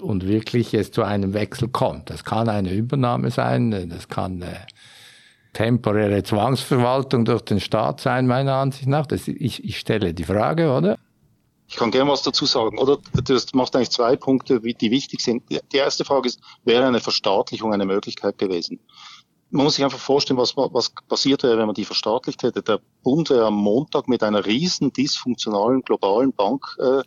und 0.00 0.28
wirklich 0.28 0.72
es 0.72 0.92
zu 0.92 1.02
einem 1.02 1.34
Wechsel 1.34 1.68
kommt. 1.68 2.10
Das 2.10 2.24
kann 2.24 2.48
eine 2.48 2.72
Übernahme 2.72 3.32
sein, 3.32 3.90
das 3.90 4.06
kann 4.06 4.40
eine 4.40 4.66
temporäre 5.52 6.22
Zwangsverwaltung 6.22 7.24
durch 7.24 7.42
den 7.42 7.58
Staat 7.58 8.00
sein, 8.00 8.28
meiner 8.28 8.54
Ansicht 8.54 8.86
nach. 8.86 9.06
Das, 9.06 9.26
ich, 9.26 9.64
ich 9.64 9.80
stelle 9.80 10.14
die 10.14 10.22
Frage, 10.22 10.70
oder? 10.70 10.96
Ich 11.70 11.76
kann 11.76 11.92
gerne 11.92 12.10
was 12.10 12.22
dazu 12.22 12.46
sagen, 12.46 12.78
oder? 12.78 12.98
Das 13.24 13.54
macht 13.54 13.76
eigentlich 13.76 13.90
zwei 13.90 14.16
Punkte, 14.16 14.60
die 14.60 14.90
wichtig 14.90 15.20
sind. 15.20 15.44
Die 15.50 15.76
erste 15.76 16.04
Frage 16.04 16.28
ist, 16.28 16.40
wäre 16.64 16.84
eine 16.84 17.00
Verstaatlichung 17.00 17.72
eine 17.72 17.86
Möglichkeit 17.86 18.38
gewesen? 18.38 18.80
man 19.50 19.64
muss 19.64 19.74
sich 19.74 19.84
einfach 19.84 19.98
vorstellen, 19.98 20.38
was, 20.38 20.56
was 20.56 20.92
passiert 21.08 21.42
wäre, 21.42 21.58
wenn 21.58 21.66
man 21.66 21.74
die 21.74 21.84
verstaatlicht 21.84 22.42
hätte. 22.42 22.62
Der 22.62 22.80
Bund 23.02 23.30
wäre 23.30 23.46
am 23.46 23.56
Montag 23.56 24.08
mit 24.08 24.22
einer 24.22 24.46
riesen 24.46 24.92
dysfunktionalen 24.92 25.82
globalen 25.82 26.32
Bank 26.32 26.76
äh, 26.78 27.02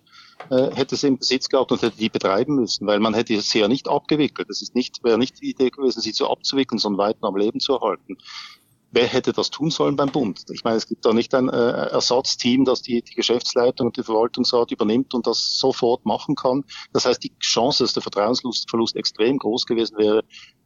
äh, 0.49 0.75
hätte 0.75 0.95
sie 0.95 1.07
im 1.07 1.17
Besitz 1.17 1.47
gehabt 1.47 1.71
und 1.71 1.81
hätte 1.81 1.97
die 1.97 2.09
betreiben 2.09 2.55
müssen, 2.55 2.85
weil 2.85 2.99
man 2.99 3.13
hätte 3.13 3.39
sie 3.39 3.59
ja 3.59 3.67
nicht 3.67 3.87
abgewickelt. 3.87 4.49
Es 4.49 4.61
ist 4.61 4.75
nicht, 4.75 5.03
wäre 5.03 5.17
nicht 5.17 5.41
die 5.41 5.51
Idee 5.51 5.69
gewesen, 5.69 6.01
sie 6.01 6.11
zu 6.11 6.29
abzuwickeln, 6.29 6.79
sondern 6.79 7.07
weiter 7.07 7.23
am 7.23 7.37
Leben 7.37 7.61
zu 7.61 7.73
erhalten. 7.73 8.17
Wer 8.95 9.07
hätte 9.07 9.33
das 9.33 9.49
tun 9.49 9.71
sollen 9.71 9.95
beim 9.95 10.11
Bund? 10.11 10.45
Ich 10.51 10.63
meine, 10.63 10.77
es 10.77 10.85
gibt 10.85 11.03
da 11.03 11.13
nicht 11.13 11.33
ein 11.33 11.49
äh, 11.49 11.87
Ersatzteam, 11.89 12.63
das 12.63 12.83
die, 12.83 13.01
die 13.01 13.15
Geschäftsleitung 13.15 13.87
und 13.87 13.97
die 13.97 14.03
Verwaltungsrat 14.03 14.71
übernimmt 14.71 15.15
und 15.15 15.25
das 15.25 15.57
sofort 15.57 16.05
machen 16.05 16.35
kann. 16.35 16.63
Das 16.93 17.07
heißt, 17.07 17.23
die 17.23 17.35
Chance, 17.39 17.83
dass 17.83 17.93
der 17.93 18.03
Vertrauensverlust 18.03 18.95
extrem 18.95 19.39
groß 19.39 19.65
gewesen 19.65 19.97
wäre, 19.97 20.21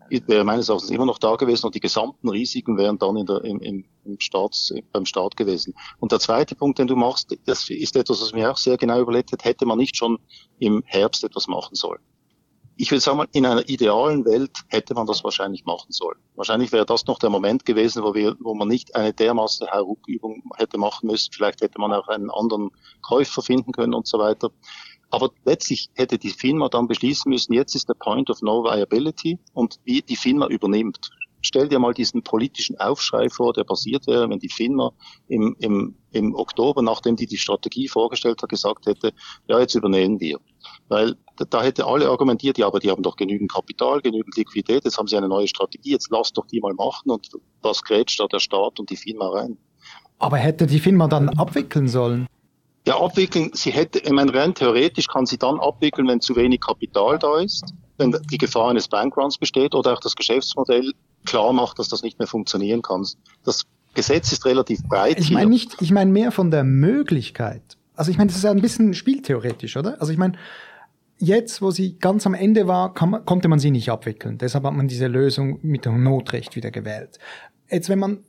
wäre 0.09 0.43
meines 0.43 0.67
Erachtens 0.67 0.89
immer 0.89 1.05
noch 1.05 1.19
da 1.19 1.37
gewesen 1.37 1.67
und 1.67 1.75
die 1.75 1.79
gesamten 1.79 2.27
Risiken 2.27 2.77
wären 2.77 2.97
dann 2.97 3.15
in 3.15 3.25
der, 3.25 3.45
im, 3.45 3.61
im, 3.61 3.85
im 4.03 4.19
Staats, 4.19 4.73
beim 4.91 5.05
Staat 5.05 5.37
gewesen. 5.37 5.73
Und 5.99 6.11
der 6.11 6.19
zweite 6.19 6.55
Punkt, 6.55 6.79
den 6.79 6.87
du 6.87 6.97
machst, 6.97 7.33
das 7.45 7.69
ist 7.69 7.95
etwas, 7.95 8.21
was 8.21 8.33
mir 8.33 8.51
auch 8.51 8.57
sehr 8.57 8.75
genau 8.75 8.99
überlegt 8.99 9.31
hat, 9.31 9.45
hätte 9.45 9.65
man 9.65 9.77
nicht 9.77 9.95
schon 9.95 10.17
im 10.59 10.83
Herbst 10.85 11.23
etwas 11.23 11.47
machen 11.47 11.75
sollen. 11.75 12.01
Ich 12.79 12.91
will 12.91 12.99
sagen, 12.99 13.23
in 13.33 13.45
einer 13.47 13.67
idealen 13.67 14.23
Welt 14.25 14.51
hätte 14.67 14.93
man 14.93 15.07
das 15.07 15.23
wahrscheinlich 15.23 15.65
machen 15.65 15.91
sollen. 15.91 16.19
Wahrscheinlich 16.35 16.71
wäre 16.71 16.85
das 16.85 17.07
noch 17.07 17.17
der 17.17 17.31
Moment 17.31 17.65
gewesen, 17.65 18.03
wo 18.03 18.13
wir, 18.13 18.35
wo 18.39 18.53
man 18.53 18.67
nicht 18.67 18.95
eine 18.95 19.13
dermaßen 19.13 19.67
Hauruck-Übung 19.67 20.43
hätte 20.57 20.77
machen 20.77 21.07
müssen. 21.07 21.33
Vielleicht 21.33 21.61
hätte 21.61 21.81
man 21.81 21.91
auch 21.91 22.07
einen 22.07 22.29
anderen 22.29 22.69
Käufer 23.01 23.41
finden 23.41 23.71
können 23.71 23.95
und 23.95 24.05
so 24.05 24.19
weiter. 24.19 24.51
Aber 25.09 25.31
letztlich 25.43 25.89
hätte 25.95 26.19
die 26.19 26.29
FINMA 26.29 26.69
dann 26.69 26.87
beschließen 26.87 27.29
müssen, 27.29 27.53
jetzt 27.53 27.73
ist 27.73 27.89
der 27.89 27.95
Point 27.95 28.29
of 28.29 28.43
No 28.43 28.63
Viability 28.63 29.39
und 29.53 29.79
wie 29.83 30.03
die 30.03 30.15
FINMA 30.15 30.47
übernimmt. 30.47 31.09
Stell 31.47 31.69
dir 31.69 31.79
mal 31.79 31.93
diesen 31.93 32.23
politischen 32.23 32.77
Aufschrei 32.77 33.29
vor, 33.29 33.53
der 33.53 33.63
passiert 33.63 34.05
wäre, 34.05 34.29
wenn 34.29 34.39
die 34.39 34.49
FINMA 34.49 34.91
im, 35.29 35.55
im, 35.59 35.95
im 36.11 36.35
Oktober, 36.35 36.81
nachdem 36.81 37.15
die 37.15 37.25
die 37.25 37.37
Strategie 37.37 37.87
vorgestellt 37.87 38.41
hat, 38.43 38.49
gesagt 38.49 38.85
hätte, 38.85 39.13
ja, 39.47 39.57
jetzt 39.57 39.73
übernehmen 39.73 40.19
wir. 40.19 40.39
Weil 40.89 41.15
da 41.49 41.63
hätte 41.63 41.85
alle 41.85 42.09
argumentiert, 42.09 42.57
ja, 42.57 42.67
aber 42.67 42.79
die 42.79 42.91
haben 42.91 43.01
doch 43.01 43.15
genügend 43.15 43.49
Kapital, 43.51 44.01
genügend 44.01 44.35
Liquidität, 44.35 44.83
jetzt 44.83 44.97
haben 44.97 45.07
sie 45.07 45.15
eine 45.15 45.29
neue 45.29 45.47
Strategie, 45.47 45.91
jetzt 45.91 46.09
lass 46.11 46.33
doch 46.33 46.45
die 46.47 46.59
mal 46.59 46.73
machen 46.73 47.11
und 47.11 47.29
was 47.61 47.81
grätscht 47.81 48.19
da 48.19 48.27
der 48.27 48.39
Staat 48.39 48.79
und 48.79 48.89
die 48.89 48.97
FINMA 48.97 49.29
rein. 49.29 49.57
Aber 50.19 50.35
hätte 50.35 50.67
die 50.67 50.79
FINMA 50.79 51.07
dann 51.07 51.29
abwickeln 51.29 51.87
sollen? 51.87 52.27
Ja, 52.85 52.99
abwickeln, 52.99 53.51
sie 53.53 53.71
hätte, 53.71 53.99
ich 53.99 54.11
meine, 54.11 54.33
rein 54.33 54.53
theoretisch 54.53 55.07
kann 55.07 55.25
sie 55.25 55.37
dann 55.37 55.59
abwickeln, 55.59 56.07
wenn 56.07 56.19
zu 56.19 56.35
wenig 56.35 56.59
Kapital 56.59 57.19
da 57.19 57.39
ist, 57.39 57.73
wenn 57.97 58.17
die 58.31 58.37
Gefahr 58.37 58.69
eines 58.69 58.87
Bankruns 58.89 59.37
besteht 59.37 59.75
oder 59.75 59.93
auch 59.93 59.99
das 59.99 60.15
Geschäftsmodell 60.15 60.91
klar 61.27 61.53
macht, 61.53 61.77
dass 61.77 61.89
das 61.89 62.01
nicht 62.01 62.17
mehr 62.17 62.27
funktionieren 62.27 62.81
kann. 62.81 63.05
Das 63.43 63.65
Gesetz 63.93 64.31
ist 64.31 64.45
relativ 64.45 64.83
breit. 64.83 65.19
Ich 65.19 65.31
meine 65.31 65.49
nicht, 65.49 65.81
ich 65.81 65.91
meine 65.91 66.11
mehr 66.11 66.31
von 66.31 66.51
der 66.51 66.63
Möglichkeit. 66.63 67.77
Also 67.95 68.11
ich 68.11 68.17
meine, 68.17 68.27
das 68.27 68.37
ist 68.37 68.43
ja 68.43 68.51
ein 68.51 68.61
bisschen 68.61 68.93
spieltheoretisch, 68.93 69.75
oder? 69.75 69.99
Also 69.99 70.11
ich 70.11 70.19
meine, 70.19 70.37
jetzt, 71.17 71.61
wo 71.61 71.71
sie 71.71 71.97
ganz 71.97 72.25
am 72.25 72.33
Ende 72.33 72.67
war, 72.67 72.93
man, 73.05 73.25
konnte 73.25 73.47
man 73.47 73.59
sie 73.59 73.71
nicht 73.71 73.89
abwickeln. 73.89 74.37
Deshalb 74.37 74.65
hat 74.65 74.73
man 74.73 74.87
diese 74.87 75.07
Lösung 75.07 75.59
mit 75.63 75.85
dem 75.85 76.03
Notrecht 76.03 76.55
wieder 76.55 76.71
gewählt. 76.71 77.17
Jetzt, 77.69 77.89
wenn 77.89 77.99
man 77.99 78.19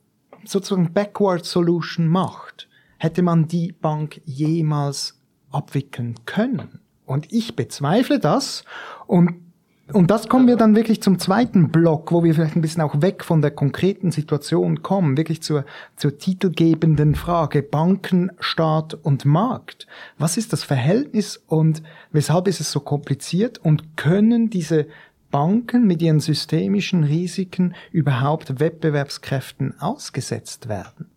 sozusagen 0.43 0.93
Backward 0.93 1.45
Solution 1.45 2.07
macht, 2.07 2.67
hätte 2.97 3.21
man 3.21 3.47
die 3.47 3.71
Bank 3.71 4.21
jemals 4.25 5.21
abwickeln 5.51 6.15
können? 6.25 6.79
Und 7.05 7.31
ich 7.31 7.55
bezweifle 7.55 8.19
das. 8.19 8.63
Und, 9.07 9.48
und 9.93 10.11
das 10.11 10.27
kommen 10.27 10.47
wir 10.47 10.55
dann 10.55 10.75
wirklich 10.75 11.01
zum 11.01 11.19
zweiten 11.19 11.69
Block, 11.69 12.11
wo 12.11 12.23
wir 12.23 12.33
vielleicht 12.33 12.55
ein 12.55 12.61
bisschen 12.61 12.81
auch 12.81 13.01
weg 13.01 13.23
von 13.23 13.41
der 13.41 13.51
konkreten 13.51 14.11
Situation 14.11 14.83
kommen, 14.83 15.17
wirklich 15.17 15.41
zur, 15.41 15.65
zur 15.95 16.17
titelgebenden 16.17 17.15
Frage 17.15 17.63
Banken, 17.63 18.31
Staat 18.39 18.93
und 18.93 19.25
Markt. 19.25 19.87
Was 20.17 20.37
ist 20.37 20.53
das 20.53 20.63
Verhältnis 20.63 21.37
und 21.47 21.81
weshalb 22.11 22.47
ist 22.47 22.59
es 22.59 22.71
so 22.71 22.79
kompliziert 22.79 23.57
und 23.57 23.97
können 23.97 24.49
diese 24.49 24.87
Banken 25.31 25.85
mit 25.85 26.01
ihren 26.01 26.19
systemischen 26.19 27.03
Risiken 27.03 27.75
überhaupt 27.91 28.59
Wettbewerbskräften 28.59 29.79
ausgesetzt 29.79 30.69
werden? 30.69 31.09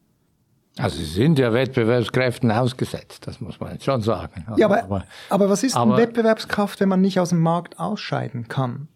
Also 0.78 0.96
sie 0.96 1.04
sind 1.04 1.38
ja 1.38 1.52
Wettbewerbskräften 1.52 2.50
ausgesetzt, 2.50 3.26
das 3.26 3.40
muss 3.40 3.60
man 3.60 3.72
jetzt 3.72 3.84
schon 3.84 4.00
sagen. 4.00 4.46
ja, 4.56 4.66
aber, 4.66 4.84
aber, 4.84 5.04
aber 5.28 5.50
was 5.50 5.62
ist 5.62 5.76
aber, 5.76 5.98
Wettbewerbskraft, 5.98 6.80
wenn 6.80 6.88
man 6.88 7.02
nicht 7.02 7.20
aus 7.20 7.28
dem 7.28 7.40
Markt 7.40 7.78
ausscheiden 7.78 8.48
kann? 8.48 8.88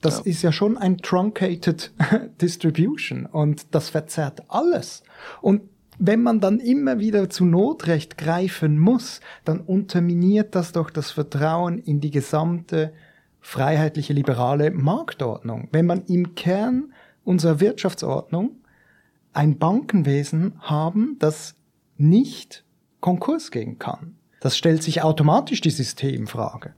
Das 0.00 0.18
ja. 0.18 0.24
ist 0.26 0.42
ja 0.42 0.52
schon 0.52 0.78
ein 0.78 0.98
truncated 0.98 1.92
Distribution 2.40 3.26
und 3.26 3.74
das 3.74 3.88
verzerrt 3.88 4.42
alles. 4.48 5.02
Und 5.40 5.62
wenn 5.98 6.22
man 6.22 6.38
dann 6.38 6.60
immer 6.60 7.00
wieder 7.00 7.28
zu 7.28 7.44
Notrecht 7.44 8.16
greifen 8.16 8.78
muss, 8.78 9.20
dann 9.44 9.58
unterminiert 9.58 10.54
das 10.54 10.70
doch 10.70 10.90
das 10.90 11.10
Vertrauen 11.10 11.78
in 11.78 12.00
die 12.00 12.12
gesamte 12.12 12.92
freiheitliche 13.40 14.12
liberale 14.12 14.70
Marktordnung. 14.70 15.68
Wenn 15.72 15.86
man 15.86 16.04
im 16.04 16.36
Kern 16.36 16.92
unserer 17.24 17.58
Wirtschaftsordnung 17.58 18.57
ein 19.32 19.58
Bankenwesen 19.58 20.60
haben, 20.60 21.16
das 21.18 21.54
nicht 21.96 22.64
Konkurs 23.00 23.50
gehen 23.50 23.78
kann. 23.78 24.16
Das 24.40 24.56
stellt 24.56 24.82
sich 24.82 25.02
automatisch 25.02 25.60
die 25.60 25.70
Systemfrage. 25.70 26.74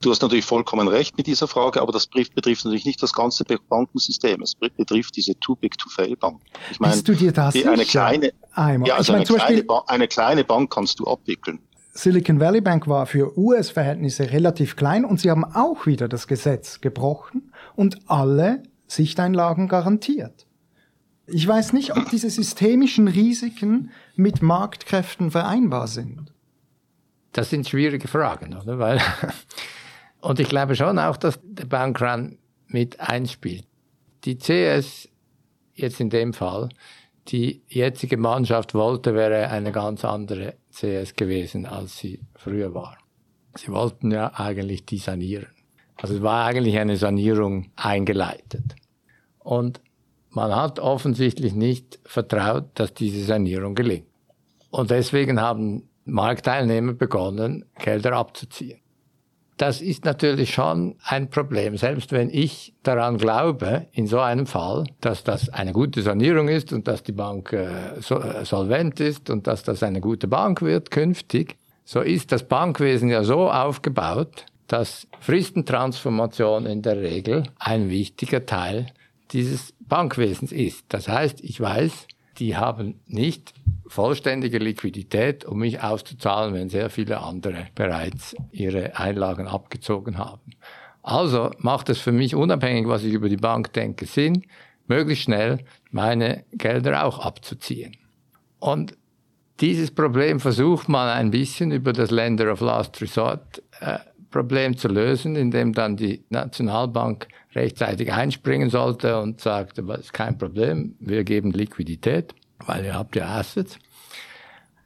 Du 0.00 0.10
hast 0.10 0.20
natürlich 0.20 0.44
vollkommen 0.44 0.86
recht 0.86 1.16
mit 1.16 1.26
dieser 1.26 1.48
Frage, 1.48 1.80
aber 1.80 1.90
das 1.90 2.06
betrifft 2.06 2.36
natürlich 2.66 2.84
nicht 2.84 3.02
das 3.02 3.14
ganze 3.14 3.42
Bankensystem. 3.44 4.42
Es 4.42 4.54
betrifft 4.54 5.16
diese 5.16 5.34
Too 5.40 5.56
Big 5.56 5.78
to 5.78 5.88
Fail 5.88 6.14
Bank. 6.16 6.42
Ich 6.70 6.78
meine, 6.78 6.92
Bist 6.92 7.08
du 7.08 7.14
dir 7.14 7.32
das 7.32 7.54
die, 7.54 7.66
eine 7.66 7.86
kleine, 7.86 8.32
Einmal. 8.52 8.88
Ja, 8.88 8.96
also 8.96 9.14
eine, 9.14 9.24
kleine 9.24 9.64
eine 9.86 10.08
kleine 10.08 10.44
Bank 10.44 10.70
kannst 10.70 11.00
du 11.00 11.04
abwickeln. 11.04 11.58
Silicon 11.92 12.38
Valley 12.38 12.60
Bank 12.60 12.86
war 12.86 13.06
für 13.06 13.38
US-Verhältnisse 13.38 14.30
relativ 14.30 14.76
klein 14.76 15.04
und 15.04 15.20
sie 15.20 15.30
haben 15.30 15.44
auch 15.44 15.86
wieder 15.86 16.08
das 16.08 16.26
Gesetz 16.26 16.80
gebrochen 16.80 17.52
und 17.74 17.98
alle 18.06 18.62
Sichteinlagen 18.86 19.68
garantiert. 19.68 20.46
Ich 21.26 21.46
weiß 21.48 21.72
nicht, 21.72 21.96
ob 21.96 22.10
diese 22.10 22.28
systemischen 22.28 23.08
Risiken 23.08 23.90
mit 24.14 24.42
Marktkräften 24.42 25.30
vereinbar 25.30 25.88
sind. 25.88 26.32
Das 27.32 27.50
sind 27.50 27.68
schwierige 27.68 28.08
Fragen, 28.08 28.54
oder? 28.54 28.78
Weil, 28.78 29.00
und 30.20 30.38
ich 30.38 30.48
glaube 30.48 30.76
schon 30.76 30.98
auch, 30.98 31.16
dass 31.16 31.40
der 31.42 31.64
Bankrun 31.64 32.38
mit 32.66 33.00
einspielt. 33.00 33.66
Die 34.24 34.38
CS, 34.38 35.08
jetzt 35.74 36.00
in 36.00 36.10
dem 36.10 36.32
Fall, 36.32 36.68
die 37.28 37.62
jetzige 37.68 38.18
Mannschaft 38.18 38.74
wollte, 38.74 39.14
wäre 39.14 39.48
eine 39.48 39.72
ganz 39.72 40.04
andere 40.04 40.54
CS 40.72 41.14
gewesen, 41.16 41.64
als 41.64 41.98
sie 41.98 42.20
früher 42.34 42.74
war. 42.74 42.98
Sie 43.56 43.68
wollten 43.68 44.10
ja 44.10 44.32
eigentlich 44.34 44.84
die 44.84 44.98
sanieren. 44.98 45.48
Also 45.96 46.16
es 46.16 46.22
war 46.22 46.46
eigentlich 46.46 46.78
eine 46.78 46.96
Sanierung 46.96 47.70
eingeleitet. 47.76 48.74
Und 49.38 49.80
man 50.34 50.54
hat 50.54 50.80
offensichtlich 50.80 51.54
nicht 51.54 51.98
vertraut, 52.04 52.64
dass 52.74 52.94
diese 52.94 53.24
Sanierung 53.24 53.74
gelingt. 53.74 54.06
Und 54.70 54.90
deswegen 54.90 55.40
haben 55.40 55.88
Marktteilnehmer 56.04 56.92
begonnen, 56.94 57.64
Gelder 57.78 58.14
abzuziehen. 58.14 58.80
Das 59.56 59.80
ist 59.80 60.04
natürlich 60.04 60.52
schon 60.52 60.96
ein 61.04 61.30
Problem, 61.30 61.76
selbst 61.76 62.10
wenn 62.10 62.28
ich 62.28 62.74
daran 62.82 63.18
glaube, 63.18 63.86
in 63.92 64.08
so 64.08 64.18
einem 64.18 64.46
Fall, 64.46 64.84
dass 65.00 65.22
das 65.22 65.48
eine 65.48 65.72
gute 65.72 66.02
Sanierung 66.02 66.48
ist 66.48 66.72
und 66.72 66.88
dass 66.88 67.04
die 67.04 67.12
Bank 67.12 67.52
äh, 67.52 68.00
so, 68.00 68.18
äh, 68.18 68.44
solvent 68.44 68.98
ist 68.98 69.30
und 69.30 69.46
dass 69.46 69.62
das 69.62 69.84
eine 69.84 70.00
gute 70.00 70.26
Bank 70.26 70.60
wird 70.60 70.90
künftig, 70.90 71.56
so 71.84 72.00
ist 72.00 72.32
das 72.32 72.42
Bankwesen 72.42 73.10
ja 73.10 73.22
so 73.22 73.48
aufgebaut, 73.48 74.46
dass 74.66 75.06
Fristentransformation 75.20 76.66
in 76.66 76.82
der 76.82 77.00
Regel 77.00 77.44
ein 77.58 77.90
wichtiger 77.90 78.46
Teil 78.46 78.86
dieses 79.30 79.73
Bankwesens 79.88 80.52
ist. 80.52 80.84
Das 80.88 81.08
heißt, 81.08 81.42
ich 81.42 81.60
weiß, 81.60 82.06
die 82.38 82.56
haben 82.56 83.00
nicht 83.06 83.54
vollständige 83.86 84.58
Liquidität, 84.58 85.44
um 85.44 85.58
mich 85.58 85.82
auszuzahlen, 85.82 86.54
wenn 86.54 86.68
sehr 86.68 86.90
viele 86.90 87.20
andere 87.20 87.68
bereits 87.74 88.34
ihre 88.50 88.96
Einlagen 88.98 89.46
abgezogen 89.46 90.18
haben. 90.18 90.52
Also 91.02 91.50
macht 91.58 91.90
es 91.90 91.98
für 91.98 92.12
mich 92.12 92.34
unabhängig, 92.34 92.88
was 92.88 93.04
ich 93.04 93.12
über 93.12 93.28
die 93.28 93.36
Bank 93.36 93.72
denke, 93.74 94.06
Sinn, 94.06 94.44
möglichst 94.86 95.24
schnell 95.24 95.58
meine 95.90 96.44
Gelder 96.52 97.04
auch 97.04 97.18
abzuziehen. 97.18 97.96
Und 98.58 98.96
dieses 99.60 99.90
Problem 99.90 100.40
versucht 100.40 100.88
man 100.88 101.08
ein 101.08 101.30
bisschen 101.30 101.70
über 101.70 101.92
das 101.92 102.10
Lender 102.10 102.50
of 102.50 102.60
Last 102.60 103.00
Resort 103.00 103.62
äh, 103.80 103.98
Problem 104.34 104.76
zu 104.76 104.88
lösen, 104.88 105.36
indem 105.36 105.72
dann 105.72 105.96
die 105.96 106.24
Nationalbank 106.28 107.28
rechtzeitig 107.54 108.12
einspringen 108.12 108.68
sollte 108.68 109.20
und 109.20 109.40
sagte, 109.40 109.84
das 109.84 110.00
ist 110.00 110.12
kein 110.12 110.36
Problem, 110.36 110.96
wir 110.98 111.22
geben 111.22 111.52
Liquidität, 111.52 112.34
weil 112.66 112.84
ihr 112.84 112.94
habt 112.94 113.14
ja 113.14 113.26
Assets. 113.28 113.78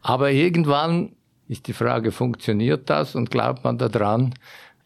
Aber 0.03 0.31
irgendwann 0.33 1.17
ist 1.49 1.67
die 1.67 1.73
Frage, 1.73 2.13
funktioniert 2.13 2.91
das 2.91 3.15
und 3.15 3.31
glaubt 3.31 3.65
man 3.65 3.79
daran? 3.79 4.35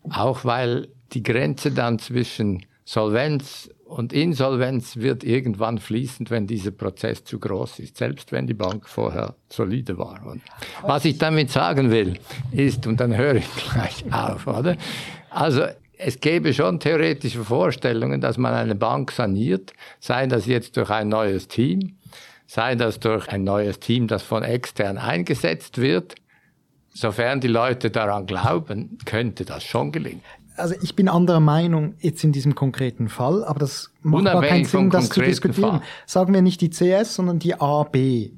Auch 0.09 0.45
weil 0.45 0.87
die 1.11 1.25
Grenze 1.25 1.73
dann 1.73 1.99
zwischen 1.99 2.65
Solvenz 2.85 3.69
Und 3.93 4.15
Insolvenz 4.15 4.97
wird 4.97 5.23
irgendwann 5.23 5.77
fließend, 5.77 6.31
wenn 6.31 6.47
dieser 6.47 6.71
Prozess 6.71 7.25
zu 7.25 7.39
groß 7.39 7.79
ist, 7.81 7.99
selbst 7.99 8.33
wenn 8.33 8.47
die 8.47 8.55
Bank 8.55 8.89
vorher 8.89 9.35
solide 9.51 9.99
war. 9.99 10.25
Und 10.25 10.41
was 10.81 11.05
ich 11.05 11.19
damit 11.19 11.51
sagen 11.51 11.91
will, 11.91 12.19
ist, 12.53 12.87
und 12.87 13.01
dann 13.01 13.15
höre 13.15 13.35
ich 13.35 13.47
gleich 13.55 14.03
auf, 14.11 14.47
oder? 14.47 14.79
Also 15.29 15.67
es 15.99 16.21
gäbe 16.21 16.55
schon 16.55 16.81
theoretische 16.81 17.45
Vorstellungen, 17.45 18.23
dass 18.23 18.39
man 18.39 18.55
eine 18.55 18.75
Bank 18.75 19.13
saniert, 19.13 19.75
sei 20.01 20.27
das 20.27 20.47
jetzt 20.47 20.79
durch 20.79 20.89
ein 20.89 21.11
neues 21.11 21.49
Team, 21.49 21.99
sei 22.47 22.77
das 22.77 22.99
durch 22.99 23.29
ein 23.29 23.45
neues 23.45 23.79
Team, 23.79 24.07
das 24.07 24.23
von 24.23 24.43
extern 24.43 24.97
eingesetzt 24.97 25.77
wird. 25.77 26.15
Sofern 26.95 27.43
die 27.43 27.49
Leute 27.49 27.91
daran 27.91 28.25
glauben, 28.25 28.97
könnte 29.05 29.45
das 29.45 29.65
schon 29.65 29.93
gelingen 29.93 30.23
also 30.57 30.75
ich 30.83 30.97
bin 30.97 31.09
anderer 31.09 31.41
Meinung 31.41 31.95
jetzt 32.01 32.25
in 32.25 32.33
diesem 32.33 32.55
konkreten 32.55 33.09
Fall, 33.09 33.45
aber 33.45 33.61
das 33.61 33.91
macht 34.03 34.25
gar 34.25 34.43
keinen 34.43 34.65
Sinn, 34.65 34.91
das 34.91 35.09
zu 35.09 35.21
diskutieren. 35.21 35.71
Fall. 35.71 35.83
Sagen 36.07 36.35
wir 36.35 36.43
nicht 36.43 36.61
die 36.61 36.71
CS, 36.71 37.15
sondern 37.15 37.39
die 37.39 37.55
AB 37.55 38.31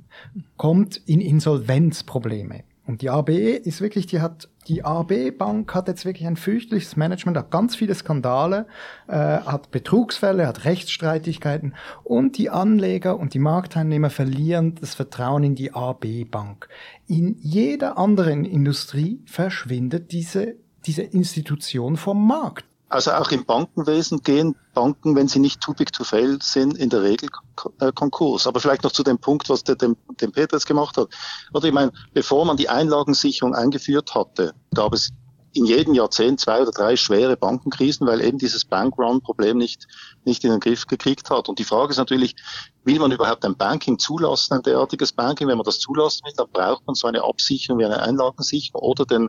kommt 0.56 0.96
in 1.06 1.20
Insolvenzprobleme. 1.20 2.64
Und 2.86 3.00
die 3.00 3.08
AB 3.08 3.30
ist 3.30 3.80
wirklich, 3.80 4.06
die 4.06 4.20
hat, 4.20 4.50
die 4.68 4.84
AB 4.84 5.30
Bank 5.38 5.74
hat 5.74 5.88
jetzt 5.88 6.04
wirklich 6.04 6.26
ein 6.26 6.36
fürchterliches 6.36 6.96
Management, 6.96 7.38
hat 7.38 7.50
ganz 7.50 7.76
viele 7.76 7.94
Skandale, 7.94 8.66
äh, 9.08 9.14
hat 9.14 9.70
Betrugsfälle, 9.70 10.46
hat 10.46 10.66
Rechtsstreitigkeiten 10.66 11.74
und 12.02 12.36
die 12.36 12.50
Anleger 12.50 13.18
und 13.18 13.32
die 13.32 13.38
Marktteilnehmer 13.38 14.10
verlieren 14.10 14.74
das 14.74 14.94
Vertrauen 14.94 15.44
in 15.44 15.54
die 15.54 15.72
AB 15.72 16.24
Bank. 16.30 16.68
In 17.06 17.36
jeder 17.40 17.96
anderen 17.96 18.44
Industrie 18.44 19.22
verschwindet 19.24 20.12
diese 20.12 20.56
diese 20.86 21.02
Institution 21.02 21.96
vom 21.96 22.26
Markt. 22.26 22.64
Also 22.88 23.12
auch 23.12 23.30
im 23.30 23.44
Bankenwesen 23.44 24.22
gehen 24.22 24.54
Banken, 24.72 25.16
wenn 25.16 25.26
sie 25.26 25.40
nicht 25.40 25.60
too 25.60 25.72
big 25.72 25.92
to 25.92 26.04
fail 26.04 26.38
sind, 26.42 26.78
in 26.78 26.90
der 26.90 27.02
Regel 27.02 27.28
äh, 27.80 27.90
Konkurs. 27.92 28.46
Aber 28.46 28.60
vielleicht 28.60 28.84
noch 28.84 28.92
zu 28.92 29.02
dem 29.02 29.18
Punkt, 29.18 29.48
was 29.48 29.64
der, 29.64 29.74
dem, 29.74 29.96
dem 30.20 30.30
Peter 30.30 30.56
jetzt 30.56 30.66
gemacht 30.66 30.96
hat. 30.96 31.08
Oder 31.52 31.66
ich 31.66 31.74
meine, 31.74 31.92
bevor 32.12 32.44
man 32.44 32.56
die 32.56 32.68
Einlagensicherung 32.68 33.54
eingeführt 33.54 34.14
hatte, 34.14 34.54
gab 34.74 34.92
es 34.92 35.10
in 35.54 35.66
jedem 35.66 35.94
Jahrzehnt 35.94 36.40
zwei 36.40 36.62
oder 36.62 36.72
drei 36.72 36.96
schwere 36.96 37.36
Bankenkrisen, 37.36 38.06
weil 38.06 38.20
eben 38.20 38.38
dieses 38.38 38.64
Bankrun-Problem 38.64 39.56
nicht, 39.56 39.86
nicht 40.24 40.44
in 40.44 40.50
den 40.50 40.60
Griff 40.60 40.86
gekriegt 40.86 41.30
hat. 41.30 41.48
Und 41.48 41.58
die 41.58 41.64
Frage 41.64 41.92
ist 41.92 41.98
natürlich, 41.98 42.36
will 42.84 42.98
man 42.98 43.12
überhaupt 43.12 43.44
ein 43.44 43.56
Banking 43.56 43.98
zulassen, 43.98 44.54
ein 44.54 44.62
derartiges 44.62 45.12
Banking? 45.12 45.48
Wenn 45.48 45.56
man 45.56 45.64
das 45.64 45.80
zulassen 45.80 46.20
will, 46.24 46.32
dann 46.36 46.48
braucht 46.52 46.86
man 46.86 46.94
so 46.94 47.06
eine 47.06 47.22
Absicherung 47.24 47.78
wie 47.80 47.84
eine 47.84 48.00
Einlagensicherung 48.00 48.82
oder 48.82 49.06
den, 49.06 49.28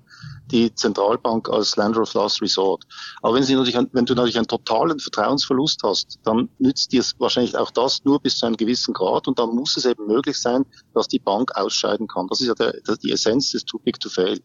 die 0.52 0.74
Zentralbank 0.74 1.50
als 1.50 1.76
Lender 1.78 2.02
of 2.02 2.14
Last 2.14 2.42
Resort. 2.42 2.84
Aber 3.22 3.36
wenn, 3.36 3.44
sie 3.44 3.56
natürlich, 3.56 3.76
wenn 3.76 4.06
du 4.06 4.14
natürlich 4.14 4.38
einen 4.38 4.48
totalen 4.48 5.00
Vertrauensverlust 5.00 5.82
hast, 5.84 6.20
dann 6.24 6.50
nützt 6.60 6.92
dir 6.92 7.04
wahrscheinlich 7.18 7.58
auch 7.58 7.72
das 7.72 8.04
nur 8.04 8.20
bis 8.20 8.38
zu 8.38 8.46
einem 8.46 8.58
gewissen 8.58 8.94
Grad 8.94 9.28
und 9.28 9.40
dann 9.40 9.50
muss 9.56 9.78
es 9.78 9.86
eben 9.86 10.06
möglich 10.08 10.40
sein, 10.40 10.66
dass 10.94 11.08
die 11.08 11.20
Bank 11.20 11.56
ausscheiden 11.56 12.08
kann. 12.08 12.28
Das 12.28 12.42
ist 12.42 12.48
ja 12.48 12.56
der, 12.56 12.74
die 12.98 13.12
Essenz 13.12 13.52
des 13.52 13.66
Too 13.66 13.80
Big 13.80 14.00
to 14.00 14.10
Fail. 14.10 14.40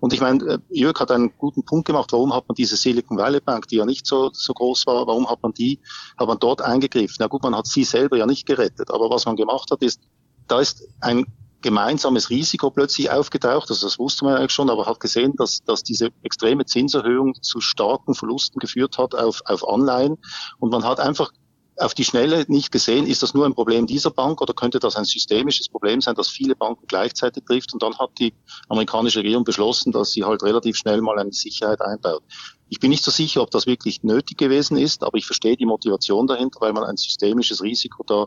Und 0.00 0.12
ich 0.12 0.20
meine, 0.20 0.44
äh, 0.44 0.58
Jörg 0.70 0.98
hat 1.00 1.10
einen 1.10 1.32
guten 1.38 1.64
Punkt 1.64 1.86
gemacht, 1.86 2.12
warum 2.12 2.34
hat 2.34 2.48
man 2.48 2.54
diese 2.54 2.76
Silicon 2.76 3.18
Valley 3.18 3.40
Bank, 3.40 3.68
die 3.68 3.76
ja 3.76 3.84
nicht 3.84 4.06
so, 4.06 4.30
so 4.32 4.52
groß 4.52 4.86
war, 4.86 5.06
warum 5.06 5.28
hat 5.28 5.42
man 5.42 5.52
die, 5.52 5.80
hat 6.18 6.28
man 6.28 6.38
dort 6.38 6.62
eingegriffen? 6.62 7.16
Na 7.18 7.26
gut, 7.26 7.42
man 7.42 7.54
hat 7.54 7.66
sie 7.66 7.84
selber 7.84 8.16
ja 8.16 8.26
nicht 8.26 8.46
gerettet, 8.56 8.90
aber 8.90 9.10
was 9.10 9.26
man 9.26 9.36
gemacht 9.36 9.70
hat, 9.70 9.82
ist, 9.82 10.00
da 10.48 10.60
ist 10.60 10.86
ein 11.00 11.24
gemeinsames 11.64 12.28
Risiko 12.28 12.70
plötzlich 12.70 13.10
aufgetaucht. 13.10 13.70
Also 13.70 13.86
das 13.86 13.98
wusste 13.98 14.26
man 14.26 14.36
eigentlich 14.36 14.52
schon, 14.52 14.68
aber 14.68 14.84
hat 14.86 15.00
gesehen, 15.00 15.34
dass, 15.36 15.64
dass 15.64 15.82
diese 15.82 16.10
extreme 16.22 16.66
Zinserhöhung 16.66 17.34
zu 17.40 17.60
starken 17.60 18.14
Verlusten 18.14 18.60
geführt 18.60 18.98
hat 18.98 19.14
auf, 19.14 19.40
auf 19.46 19.66
Anleihen. 19.66 20.18
Und 20.58 20.70
man 20.70 20.84
hat 20.84 21.00
einfach 21.00 21.32
auf 21.76 21.94
die 21.94 22.04
Schnelle 22.04 22.44
nicht 22.48 22.70
gesehen, 22.70 23.06
ist 23.06 23.22
das 23.22 23.34
nur 23.34 23.46
ein 23.46 23.54
Problem 23.54 23.86
dieser 23.86 24.10
Bank 24.10 24.40
oder 24.40 24.54
könnte 24.54 24.78
das 24.78 24.96
ein 24.96 25.04
systemisches 25.04 25.68
Problem 25.68 26.00
sein, 26.00 26.14
das 26.14 26.28
viele 26.28 26.54
Banken 26.54 26.86
gleichzeitig 26.86 27.44
trifft? 27.44 27.72
Und 27.72 27.82
dann 27.82 27.98
hat 27.98 28.10
die 28.18 28.32
amerikanische 28.68 29.20
Regierung 29.20 29.44
beschlossen, 29.44 29.92
dass 29.92 30.12
sie 30.12 30.24
halt 30.24 30.42
relativ 30.42 30.76
schnell 30.76 31.00
mal 31.00 31.18
eine 31.18 31.32
Sicherheit 31.32 31.80
einbaut. 31.80 32.22
Ich 32.68 32.80
bin 32.80 32.90
nicht 32.90 33.04
so 33.04 33.10
sicher, 33.10 33.42
ob 33.42 33.50
das 33.50 33.66
wirklich 33.66 34.02
nötig 34.02 34.38
gewesen 34.38 34.76
ist, 34.76 35.02
aber 35.02 35.18
ich 35.18 35.26
verstehe 35.26 35.56
die 35.56 35.66
Motivation 35.66 36.26
dahinter, 36.26 36.60
weil 36.60 36.72
man 36.72 36.84
ein 36.84 36.96
systemisches 36.96 37.62
Risiko 37.62 38.04
da, 38.06 38.26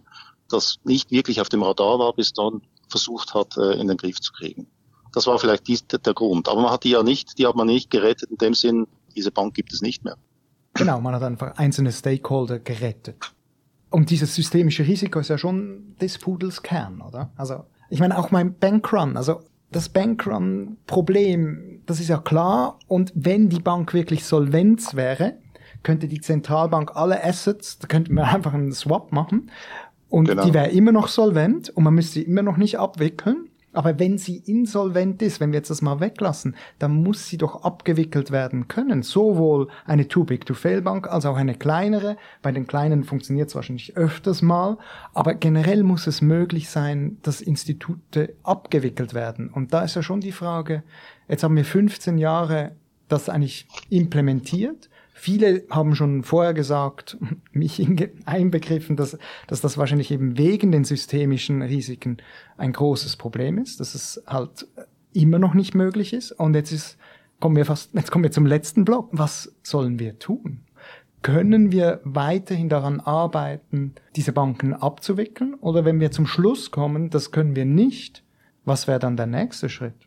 das 0.49 0.77
nicht 0.83 1.11
wirklich 1.11 1.41
auf 1.41 1.49
dem 1.49 1.63
Radar 1.63 1.99
war, 1.99 2.13
bis 2.13 2.33
dann 2.33 2.61
versucht 2.89 3.33
hat, 3.33 3.57
äh, 3.57 3.73
in 3.73 3.87
den 3.87 3.97
Griff 3.97 4.19
zu 4.19 4.31
kriegen. 4.33 4.67
Das 5.13 5.25
war 5.25 5.39
vielleicht 5.39 5.67
dies, 5.67 5.85
der 5.87 6.13
Grund. 6.13 6.47
Aber 6.47 6.61
man 6.61 6.71
hat 6.71 6.83
die 6.83 6.91
ja 6.91 7.01
nicht, 7.01 7.37
die 7.37 7.47
hat 7.47 7.55
man 7.55 7.67
nicht 7.67 7.89
gerettet 7.89 8.29
in 8.29 8.37
dem 8.37 8.53
Sinn, 8.53 8.87
diese 9.15 9.31
Bank 9.31 9.53
gibt 9.53 9.73
es 9.73 9.81
nicht 9.81 10.03
mehr. 10.03 10.17
Genau, 10.73 11.01
man 11.01 11.15
hat 11.15 11.23
einfach 11.23 11.57
einzelne 11.57 11.91
Stakeholder 11.91 12.59
gerettet. 12.59 13.17
Und 13.89 14.09
dieses 14.09 14.35
systemische 14.35 14.85
Risiko 14.85 15.19
ist 15.19 15.29
ja 15.29 15.37
schon 15.37 15.95
des 16.01 16.17
Pudels 16.17 16.61
Kern, 16.61 17.01
oder? 17.01 17.31
Also, 17.37 17.63
ich 17.89 17.99
meine, 17.99 18.17
auch 18.17 18.31
mein 18.31 18.53
Bankrun, 18.57 19.15
also 19.15 19.41
das 19.71 19.89
Bankrun-Problem, 19.89 21.81
das 21.85 21.99
ist 21.99 22.09
ja 22.09 22.17
klar. 22.17 22.79
Und 22.87 23.11
wenn 23.15 23.49
die 23.49 23.59
Bank 23.59 23.93
wirklich 23.93 24.25
solvent 24.25 24.95
wäre, 24.95 25.37
könnte 25.83 26.07
die 26.07 26.21
Zentralbank 26.21 26.95
alle 26.95 27.23
Assets, 27.23 27.79
da 27.79 27.87
könnte 27.87 28.13
man 28.13 28.25
einfach 28.35 28.53
einen 28.53 28.71
Swap 28.71 29.11
machen. 29.11 29.51
Und 30.09 30.29
genau. 30.29 30.45
die 30.45 30.53
wäre 30.53 30.69
immer 30.69 30.91
noch 30.91 31.09
solvent 31.09 31.69
und 31.69 31.83
man 31.83 31.93
müsste 31.93 32.13
sie 32.13 32.23
immer 32.23 32.41
noch 32.41 32.57
nicht 32.57 32.79
abwickeln. 32.79 33.46
Aber 33.77 33.99
wenn 33.99 34.17
sie 34.17 34.37
insolvent 34.37 35.21
ist, 35.21 35.39
wenn 35.39 35.51
wir 35.51 35.59
jetzt 35.59 35.69
das 35.69 35.83
mal 35.83 35.99
weglassen, 35.99 36.55
dann 36.79 37.03
muss 37.03 37.27
sie 37.27 37.37
doch 37.37 37.63
abgewickelt 37.63 38.31
werden 38.31 38.67
können. 38.67 39.03
Sowohl 39.03 39.67
eine 39.85 40.07
Too 40.07 40.23
Big 40.23 40.47
to 40.47 40.55
Fail 40.55 40.81
Bank 40.81 41.07
als 41.07 41.27
auch 41.27 41.35
eine 41.35 41.53
kleinere. 41.53 42.17
Bei 42.41 42.51
den 42.51 42.65
kleinen 42.65 43.03
funktioniert 43.03 43.49
es 43.49 43.55
wahrscheinlich 43.55 43.95
öfters 43.95 44.41
mal. 44.41 44.79
Aber 45.13 45.35
generell 45.35 45.83
muss 45.83 46.07
es 46.07 46.23
möglich 46.23 46.71
sein, 46.71 47.19
dass 47.21 47.39
Institute 47.39 48.33
abgewickelt 48.41 49.13
werden. 49.13 49.51
Und 49.51 49.75
da 49.75 49.83
ist 49.83 49.95
ja 49.95 50.01
schon 50.01 50.21
die 50.21 50.31
Frage, 50.31 50.81
jetzt 51.27 51.43
haben 51.43 51.55
wir 51.55 51.63
15 51.63 52.17
Jahre 52.17 52.71
das 53.09 53.29
eigentlich 53.29 53.67
implementiert. 53.91 54.89
Viele 55.19 55.63
haben 55.71 55.95
schon 55.95 56.21
vorher 56.21 56.53
gesagt, 56.53 57.17
mich 57.51 57.83
einbegriffen, 58.25 58.95
dass, 58.95 59.17
dass 59.47 59.61
das 59.61 59.77
wahrscheinlich 59.77 60.11
eben 60.11 60.37
wegen 60.37 60.71
den 60.71 60.83
systemischen 60.83 61.63
Risiken 61.63 62.17
ein 62.55 62.71
großes 62.71 63.15
Problem 63.15 63.57
ist, 63.57 63.79
dass 63.79 63.95
es 63.95 64.21
halt 64.27 64.67
immer 65.13 65.39
noch 65.39 65.55
nicht 65.55 65.73
möglich 65.73 66.13
ist. 66.13 66.33
Und 66.33 66.53
jetzt 66.53 66.71
ist, 66.71 66.97
kommen 67.39 67.55
wir 67.55 67.65
fast, 67.65 67.95
jetzt 67.95 68.11
kommen 68.11 68.23
wir 68.23 68.31
zum 68.31 68.45
letzten 68.45 68.85
Block. 68.85 69.09
Was 69.11 69.55
sollen 69.63 69.97
wir 69.97 70.19
tun? 70.19 70.59
Können 71.23 71.71
wir 71.71 71.99
weiterhin 72.03 72.69
daran 72.69 72.99
arbeiten, 72.99 73.95
diese 74.15 74.33
Banken 74.33 74.75
abzuwickeln? 74.75 75.55
Oder 75.55 75.83
wenn 75.83 75.99
wir 75.99 76.11
zum 76.11 76.27
Schluss 76.27 76.69
kommen, 76.69 77.09
das 77.09 77.31
können 77.31 77.55
wir 77.55 77.65
nicht, 77.65 78.23
was 78.65 78.87
wäre 78.87 78.99
dann 78.99 79.17
der 79.17 79.25
nächste 79.25 79.67
Schritt? 79.67 80.06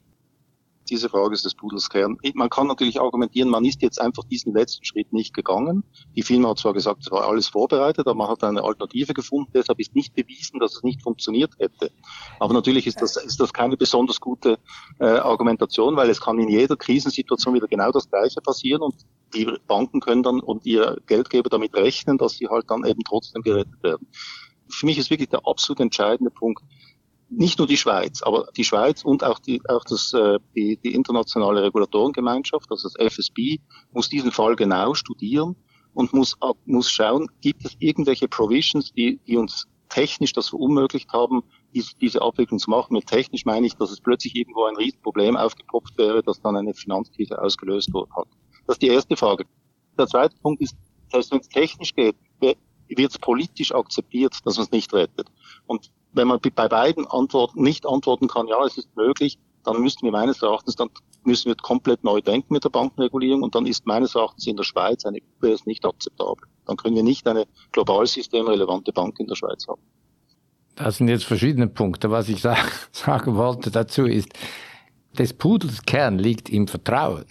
Diese 0.89 1.09
Frage 1.09 1.35
ist 1.35 1.45
des 1.45 1.55
Pudels 1.55 1.89
Kern. 1.89 2.17
Man 2.35 2.51
kann 2.51 2.67
natürlich 2.67 3.01
argumentieren, 3.01 3.49
man 3.49 3.65
ist 3.65 3.83
jetzt 3.83 4.01
einfach 4.01 4.25
diesen 4.25 4.55
letzten 4.55 4.85
Schritt 4.85 5.13
nicht 5.13 5.35
gegangen. 5.35 5.85
Die 6.17 6.23
Firma 6.23 6.51
hat 6.51 6.59
zwar 6.59 6.73
gesagt, 6.73 7.03
es 7.03 7.11
war 7.11 7.29
alles 7.29 7.49
vorbereitet, 7.49 8.07
aber 8.07 8.15
man 8.15 8.29
hat 8.29 8.43
eine 8.43 8.63
Alternative 8.63 9.15
gefunden. 9.15 9.51
Deshalb 9.55 9.79
ist 9.79 9.95
nicht 9.95 10.15
bewiesen, 10.15 10.59
dass 10.59 10.77
es 10.77 10.83
nicht 10.83 11.03
funktioniert 11.03 11.53
hätte. 11.59 11.91
Aber 12.39 12.55
natürlich 12.55 12.87
ist 12.87 13.01
das, 13.01 13.17
ist 13.17 13.41
das 13.41 13.53
keine 13.53 13.77
besonders 13.77 14.21
gute 14.21 14.59
äh, 14.99 15.05
Argumentation, 15.05 15.97
weil 15.97 16.11
es 16.11 16.21
kann 16.21 16.39
in 16.39 16.49
jeder 16.49 16.77
Krisensituation 16.77 17.55
wieder 17.55 17.69
genau 17.69 17.91
das 17.91 18.09
Gleiche 18.09 18.41
passieren 18.41 18.83
und 18.83 18.95
die 19.35 19.47
Banken 19.67 20.01
können 20.01 20.23
dann 20.23 20.41
und 20.41 20.67
ihr 20.67 20.97
Geldgeber 21.07 21.51
damit 21.51 21.75
rechnen, 21.75 22.19
dass 22.19 22.33
sie 22.33 22.49
halt 22.49 22.71
dann 22.71 22.85
eben 22.85 23.03
trotzdem 23.05 23.43
gerettet 23.43 23.83
werden. 23.83 24.09
Für 24.69 24.87
mich 24.87 24.99
ist 24.99 25.11
wirklich 25.11 25.29
der 25.29 25.47
absolut 25.47 25.81
entscheidende 25.81 26.31
Punkt, 26.31 26.63
nicht 27.31 27.59
nur 27.59 27.69
die 27.69 27.77
Schweiz, 27.77 28.23
aber 28.23 28.49
die 28.57 28.65
Schweiz 28.65 29.05
und 29.05 29.23
auch 29.23 29.39
die, 29.39 29.61
auch 29.69 29.85
das, 29.85 30.13
äh, 30.13 30.39
die, 30.55 30.77
die 30.77 30.95
internationale 30.95 31.63
Regulatorengemeinschaft, 31.63 32.71
also 32.71 32.89
das 32.89 33.13
FSB, 33.13 33.59
muss 33.93 34.09
diesen 34.09 34.33
Fall 34.33 34.57
genau 34.57 34.95
studieren 34.95 35.57
und 35.95 36.13
muss, 36.13 36.37
muss 36.67 36.91
schauen, 36.91 37.29
gibt 37.41 37.65
es 37.65 37.77
irgendwelche 37.79 38.29
Provisions, 38.29 38.93
die, 38.93 39.21
die 39.27 39.37
uns 39.37 39.67
technisch 39.89 40.33
das 40.33 40.49
verunmöglicht 40.49 41.13
haben, 41.13 41.43
diese, 41.75 41.97
diese 42.01 42.23
Abwicklung 42.23 42.59
zu 42.59 42.71
machen. 42.71 42.95
Mit 42.95 43.07
technisch 43.07 43.45
meine 43.45 43.67
ich, 43.67 43.75
dass 43.75 43.91
es 43.91 44.01
plötzlich 44.01 44.35
irgendwo 44.35 44.65
ein 44.65 44.77
Riesenproblem 44.77 45.37
aufgepoppt 45.37 45.99
wäre, 45.99 46.23
das 46.23 46.41
dann 46.41 46.57
eine 46.57 46.75
Finanzkrise 46.75 47.41
ausgelöst 47.41 47.91
hat. 47.95 48.29
Das 48.67 48.77
ist 48.77 48.83
die 48.83 48.89
erste 48.89 49.17
Frage. 49.17 49.45
Der 49.99 50.07
zweite 50.07 50.37
Punkt 50.43 50.63
ist, 50.63 50.77
selbst 51.11 51.33
wenn 51.33 51.41
es 51.41 51.49
technisch 51.49 51.95
geht, 51.95 52.17
wird 52.41 53.11
es 53.11 53.19
politisch 53.19 53.73
akzeptiert, 53.73 54.35
dass 54.45 54.57
man 54.57 54.65
es 54.65 54.73
nicht 54.73 54.93
rettet. 54.93 55.29
Und 55.67 55.91
wenn 56.13 56.29
man 56.29 56.41
bei 56.41 56.69
beiden 56.69 57.07
Antworten 57.07 57.63
nicht 57.63 57.87
antworten 57.87 58.29
kann, 58.29 58.49
ja, 58.49 58.63
es 58.65 58.77
ist 58.79 58.95
möglich, 58.97 59.39
dann 59.65 59.81
müssten 59.81 60.05
wir 60.05 60.13
meines 60.13 60.43
Erachtens, 60.43 60.77
dann 60.77 60.89
müssen 61.25 61.49
wir 61.49 61.57
komplett 61.57 62.03
neu 62.03 62.21
denken 62.21 62.53
mit 62.53 62.65
der 62.65 62.71
Bankenregulierung 62.71 63.43
und 63.43 63.55
dann 63.55 63.67
ist 63.67 63.87
meines 63.87 64.15
Erachtens 64.15 64.47
in 64.47 64.57
der 64.57 64.65
Schweiz 64.65 65.05
eine 65.05 65.19
UBS 65.43 65.67
nicht 65.67 65.85
akzeptabel. 65.85 66.47
Dann 66.67 66.77
können 66.77 66.97
wir 66.97 67.03
nicht 67.03 67.27
eine 67.27 67.47
global 67.73 68.07
systemrelevante 68.07 68.93
Bank 68.93 69.21
in 69.21 69.27
der 69.27 69.35
Schweiz 69.35 69.67
haben. 69.69 69.83
Das 70.77 70.97
sind 70.97 71.09
jetzt 71.09 71.25
verschiedene 71.25 71.67
Punkte. 71.67 72.11
Was 72.11 72.29
ich 72.29 72.41
sagen 72.93 73.37
wollte 73.37 73.71
dazu 73.71 74.07
ist, 74.07 74.33
des 75.19 75.35
Pudels 75.35 75.83
Kern 75.83 76.19
liegt 76.19 76.49
im 76.49 76.69
Vertrauen. 76.69 77.27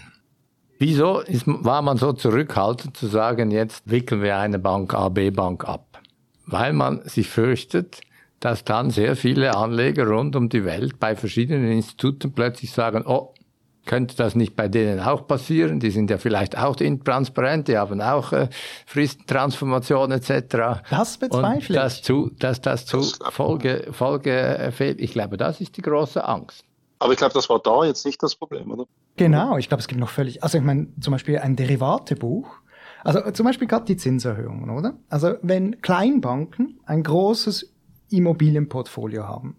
Wieso 0.77 1.19
ist, 1.19 1.43
war 1.45 1.81
man 1.81 1.97
so 1.97 2.13
zurückhaltend 2.13 2.95
zu 2.95 3.07
sagen, 3.07 3.51
jetzt 3.51 3.89
wickeln 3.89 4.21
wir 4.21 4.37
eine 4.37 4.59
Bank 4.59 4.93
AB 4.93 5.31
Bank 5.31 5.67
ab? 5.67 5.99
Weil 6.45 6.73
man 6.73 7.01
sich 7.07 7.27
fürchtet, 7.27 8.01
dass 8.39 8.63
dann 8.63 8.89
sehr 8.89 9.15
viele 9.15 9.55
Anleger 9.55 10.07
rund 10.07 10.35
um 10.35 10.49
die 10.49 10.65
Welt 10.65 10.99
bei 10.99 11.15
verschiedenen 11.15 11.71
Instituten 11.71 12.33
plötzlich 12.33 12.71
sagen, 12.71 13.03
oh, 13.05 13.33
könnte 13.85 14.15
das 14.15 14.35
nicht 14.35 14.55
bei 14.55 14.67
denen 14.67 14.99
auch 14.99 15.25
passieren? 15.27 15.79
Die 15.79 15.89
sind 15.89 16.09
ja 16.11 16.17
vielleicht 16.17 16.57
auch 16.57 16.77
intransparent, 16.77 17.67
die 17.67 17.77
haben 17.77 18.01
auch 18.01 18.31
äh, 18.33 18.49
Fristentransformation 18.85 20.11
etc. 20.11 20.83
Das 20.89 21.17
bezweifle 21.17 21.75
Und 21.75 21.83
das 21.83 22.01
zu, 22.01 22.29
dass 22.37 22.61
das 22.61 22.85
zu 22.85 23.01
Folge, 23.31 23.87
Folge 23.91 24.31
äh, 24.31 24.71
fehlt. 24.71 25.01
Ich 25.01 25.11
glaube, 25.11 25.37
das 25.37 25.59
ist 25.59 25.75
die 25.77 25.81
große 25.81 26.23
Angst. 26.23 26.63
Aber 26.99 27.13
ich 27.13 27.17
glaube, 27.17 27.33
das 27.33 27.49
war 27.49 27.59
da 27.59 27.85
jetzt 27.85 28.05
nicht 28.05 28.21
das 28.21 28.35
Problem, 28.35 28.71
oder? 28.71 28.85
Genau, 29.15 29.57
ich 29.57 29.69
glaube, 29.69 29.81
es 29.81 29.87
gibt 29.87 29.99
noch 29.99 30.09
völlig, 30.09 30.43
also 30.43 30.57
ich 30.57 30.63
meine, 30.63 30.87
zum 30.99 31.11
Beispiel 31.11 31.39
ein 31.39 31.55
Derivatebuch, 31.55 32.47
also 33.03 33.31
zum 33.31 33.45
Beispiel 33.45 33.67
gerade 33.67 33.85
die 33.85 33.97
Zinserhöhungen, 33.97 34.69
oder? 34.69 34.93
Also 35.09 35.35
wenn 35.41 35.81
Kleinbanken 35.81 36.79
ein 36.85 37.01
großes 37.03 37.73
Immobilienportfolio 38.09 39.27
haben, 39.27 39.57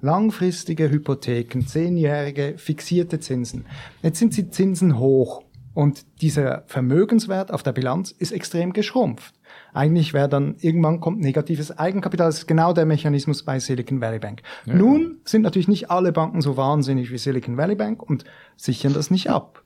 langfristige 0.00 0.90
Hypotheken, 0.90 1.62
zehnjährige 1.66 2.54
fixierte 2.56 3.20
Zinsen, 3.20 3.66
jetzt 4.02 4.18
sind 4.18 4.36
die 4.36 4.50
Zinsen 4.50 4.98
hoch 4.98 5.42
und 5.74 6.06
dieser 6.22 6.64
Vermögenswert 6.66 7.52
auf 7.52 7.62
der 7.62 7.70
Bilanz 7.72 8.10
ist 8.10 8.32
extrem 8.32 8.72
geschrumpft. 8.72 9.34
Eigentlich 9.72 10.12
wäre 10.12 10.28
dann, 10.28 10.56
irgendwann 10.58 10.98
kommt 10.98 11.20
negatives 11.20 11.70
Eigenkapital. 11.70 12.26
Das 12.26 12.38
ist 12.38 12.46
genau 12.48 12.72
der 12.72 12.84
Mechanismus 12.84 13.44
bei 13.44 13.60
Silicon 13.60 14.00
Valley 14.00 14.18
Bank. 14.18 14.42
Ja. 14.64 14.74
Nun 14.74 15.20
sind 15.24 15.42
natürlich 15.42 15.68
nicht 15.68 15.88
alle 15.88 16.10
Banken 16.10 16.40
so 16.40 16.56
wahnsinnig 16.56 17.12
wie 17.12 17.18
Silicon 17.18 17.56
Valley 17.56 17.76
Bank 17.76 18.02
und 18.02 18.24
sichern 18.56 18.92
das 18.92 19.12
nicht 19.12 19.30
ab. 19.30 19.62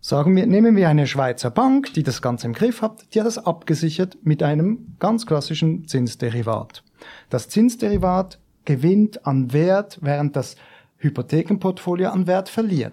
Sagen 0.00 0.36
wir, 0.36 0.46
nehmen 0.46 0.76
wir 0.76 0.88
eine 0.88 1.06
Schweizer 1.06 1.50
Bank, 1.50 1.94
die 1.94 2.02
das 2.02 2.20
Ganze 2.20 2.46
im 2.46 2.52
Griff 2.52 2.82
hat, 2.82 3.14
die 3.14 3.20
hat 3.20 3.26
das 3.26 3.38
abgesichert 3.38 4.18
mit 4.22 4.42
einem 4.42 4.96
ganz 4.98 5.24
klassischen 5.24 5.88
Zinsderivat. 5.88 6.84
Das 7.30 7.48
Zinsderivat 7.48 8.38
gewinnt 8.64 9.26
an 9.26 9.52
Wert, 9.52 9.98
während 10.02 10.36
das 10.36 10.56
Hypothekenportfolio 10.98 12.10
an 12.10 12.26
Wert 12.26 12.48
verliert. 12.48 12.92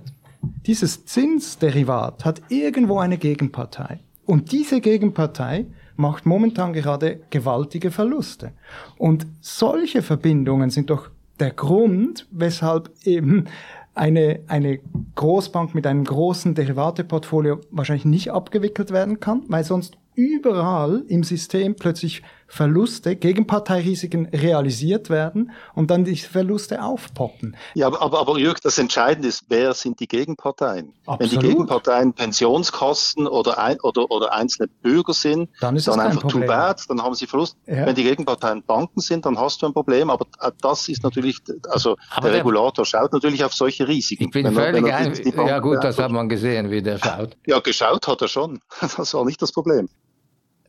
Dieses 0.65 1.05
Zinsderivat 1.05 2.23
hat 2.23 2.41
irgendwo 2.49 2.99
eine 2.99 3.17
Gegenpartei. 3.17 3.99
Und 4.25 4.51
diese 4.51 4.81
Gegenpartei 4.81 5.65
macht 5.95 6.25
momentan 6.25 6.73
gerade 6.73 7.21
gewaltige 7.29 7.91
Verluste. 7.91 8.51
Und 8.97 9.27
solche 9.41 10.01
Verbindungen 10.01 10.69
sind 10.69 10.89
doch 10.89 11.09
der 11.39 11.51
Grund, 11.51 12.27
weshalb 12.31 12.91
eben 13.03 13.45
eine, 13.93 14.41
eine 14.47 14.79
Großbank 15.15 15.73
mit 15.73 15.87
einem 15.87 16.03
großen 16.03 16.53
Derivateportfolio 16.53 17.61
wahrscheinlich 17.71 18.05
nicht 18.05 18.31
abgewickelt 18.31 18.91
werden 18.91 19.19
kann, 19.19 19.43
weil 19.47 19.63
sonst 19.63 19.97
überall 20.15 21.03
im 21.07 21.23
System 21.23 21.75
plötzlich 21.75 22.21
Verluste, 22.47 23.15
Gegenparteirisiken 23.15 24.27
realisiert 24.27 25.09
werden 25.09 25.51
und 25.73 25.91
dann 25.91 26.05
die 26.05 26.15
Verluste 26.15 26.83
aufpoppen. 26.83 27.55
Ja, 27.73 27.87
aber, 27.87 28.01
aber, 28.01 28.19
aber 28.19 28.37
Jörg, 28.37 28.59
das 28.59 28.77
Entscheidende 28.77 29.27
ist, 29.27 29.45
wer 29.49 29.73
sind 29.73 29.99
die 29.99 30.07
Gegenparteien? 30.07 30.93
Absolut. 31.05 31.19
Wenn 31.19 31.39
die 31.39 31.47
Gegenparteien 31.47 32.13
Pensionskosten 32.13 33.27
oder, 33.27 33.57
ein, 33.57 33.79
oder, 33.81 34.09
oder 34.11 34.33
einzelne 34.33 34.69
Bürger 34.81 35.13
sind, 35.13 35.49
dann, 35.59 35.75
ist 35.75 35.87
dann 35.87 35.99
einfach 35.99 36.23
too 36.23 36.39
bad, 36.39 36.83
dann 36.87 37.01
haben 37.01 37.15
sie 37.15 37.27
Verlust. 37.27 37.57
Ja. 37.65 37.87
Wenn 37.87 37.95
die 37.95 38.03
Gegenparteien 38.03 38.63
Banken 38.63 39.01
sind, 39.01 39.25
dann 39.25 39.37
hast 39.37 39.61
du 39.61 39.65
ein 39.65 39.73
Problem, 39.73 40.09
aber 40.09 40.25
äh, 40.39 40.51
das 40.61 40.87
ist 40.87 41.03
natürlich, 41.03 41.39
also 41.69 41.97
aber 42.11 42.29
der, 42.29 42.39
Regulator 42.39 42.85
schaut 42.85 43.11
natürlich 43.11 43.43
auf 43.43 43.53
solche 43.53 43.87
Risiken. 43.87 44.25
Ich 44.25 44.31
bin 44.31 44.53
völlig 44.53 44.85
ein, 44.93 45.13
ja 45.47 45.59
gut, 45.59 45.83
das 45.83 45.97
hat 45.97 46.11
man 46.11 46.29
gesehen, 46.29 46.69
wie 46.69 46.81
der 46.81 46.99
schaut. 46.99 47.37
Ja, 47.45 47.59
geschaut 47.59 48.07
hat 48.07 48.21
er 48.21 48.27
schon. 48.27 48.59
Das 48.97 49.13
war 49.13 49.25
nicht 49.25 49.41
das 49.41 49.51
Problem. 49.51 49.89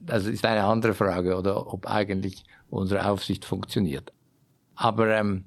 Das 0.07 0.25
ist 0.25 0.45
eine 0.45 0.64
andere 0.64 0.95
Frage, 0.95 1.37
oder 1.37 1.73
ob 1.73 1.87
eigentlich 1.87 2.45
unsere 2.71 3.09
Aufsicht 3.09 3.45
funktioniert. 3.45 4.12
Aber 4.75 5.09
ähm, 5.16 5.45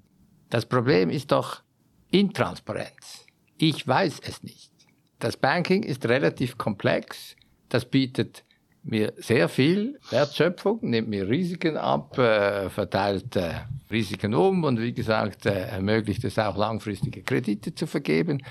das 0.50 0.65
Problem 0.65 1.10
ist 1.10 1.32
doch 1.32 1.62
Intransparenz. 2.12 3.26
Ich 3.58 3.88
weiß 3.88 4.22
es 4.28 4.43
nicht. 4.43 4.72
Das 5.19 5.38
Banking 5.38 5.84
ist 5.84 6.06
relativ 6.08 6.58
komplex. 6.58 7.36
Das 7.69 7.86
bietet 7.86 8.43
mir 8.84 9.13
sehr 9.17 9.50
viel 9.50 10.00
Wertschöpfung, 10.10 10.80
nimmt 10.82 11.10
mir 11.10 11.28
Risiken 11.28 11.78
ab, 11.78 12.17
äh, 12.17 12.69
verteilt 12.69 13.36
äh, 13.36 13.62
Risiken 13.91 14.34
um 14.34 14.63
und 14.63 14.80
wie 14.80 14.93
gesagt, 14.93 15.45
äh, 15.45 15.67
ermöglicht 15.67 16.24
es 16.24 16.39
auch 16.39 16.58
langfristige 16.58 17.22
Kredite 17.22 17.76
zu 17.76 17.86
vergeben. 17.86 18.41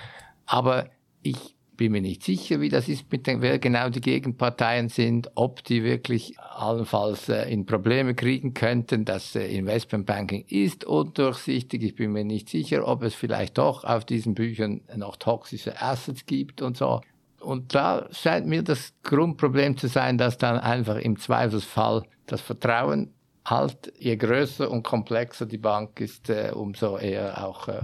Aber 0.46 0.88
ich 1.22 1.56
bin 1.78 1.92
mir 1.92 2.02
nicht 2.02 2.22
sicher, 2.22 2.60
wie 2.60 2.68
das 2.68 2.88
ist, 2.88 3.10
mit 3.10 3.26
den, 3.26 3.40
wer 3.40 3.58
genau 3.58 3.88
die 3.88 4.02
Gegenparteien 4.02 4.90
sind, 4.90 5.30
ob 5.36 5.64
die 5.64 5.82
wirklich 5.82 6.38
allenfalls 6.38 7.30
äh, 7.30 7.50
in 7.50 7.64
Probleme 7.64 8.14
kriegen 8.14 8.52
könnten. 8.52 9.06
Das 9.06 9.34
äh, 9.34 9.46
Investmentbanking 9.46 10.44
ist 10.48 10.84
undurchsichtig. 10.84 11.82
Ich 11.82 11.94
bin 11.94 12.12
mir 12.12 12.24
nicht 12.24 12.50
sicher, 12.50 12.86
ob 12.86 13.02
es 13.02 13.14
vielleicht 13.14 13.56
doch 13.56 13.84
auf 13.84 14.04
diesen 14.04 14.34
Büchern 14.34 14.82
noch 14.96 15.16
toxische 15.16 15.80
Assets 15.80 16.26
gibt 16.26 16.60
und 16.60 16.76
so. 16.76 17.00
Und 17.40 17.74
da 17.74 18.08
scheint 18.10 18.46
mir 18.46 18.62
das 18.62 18.92
Grundproblem 19.04 19.76
zu 19.76 19.86
sein, 19.86 20.18
dass 20.18 20.36
dann 20.36 20.58
einfach 20.58 20.96
im 20.96 21.18
Zweifelsfall 21.18 22.02
das 22.26 22.40
Vertrauen 22.40 23.14
halt, 23.46 23.92
je 23.98 24.16
größer 24.16 24.70
und 24.70 24.82
komplexer 24.82 25.46
die 25.46 25.58
Bank 25.58 26.00
ist, 26.00 26.28
äh, 26.28 26.50
umso 26.52 26.98
eher 26.98 27.46
auch 27.46 27.68
äh, 27.68 27.82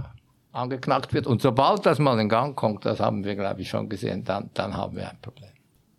angeknackt 0.55 1.13
wird. 1.13 1.27
Und 1.27 1.41
sobald 1.41 1.85
das 1.85 1.99
mal 1.99 2.19
in 2.19 2.29
Gang 2.29 2.55
kommt, 2.55 2.85
das 2.85 2.99
haben 2.99 3.23
wir, 3.23 3.35
glaube 3.35 3.61
ich, 3.61 3.69
schon 3.69 3.89
gesehen, 3.89 4.23
dann, 4.23 4.49
dann 4.53 4.75
haben 4.75 4.95
wir 4.95 5.09
ein 5.09 5.21
Problem. 5.21 5.49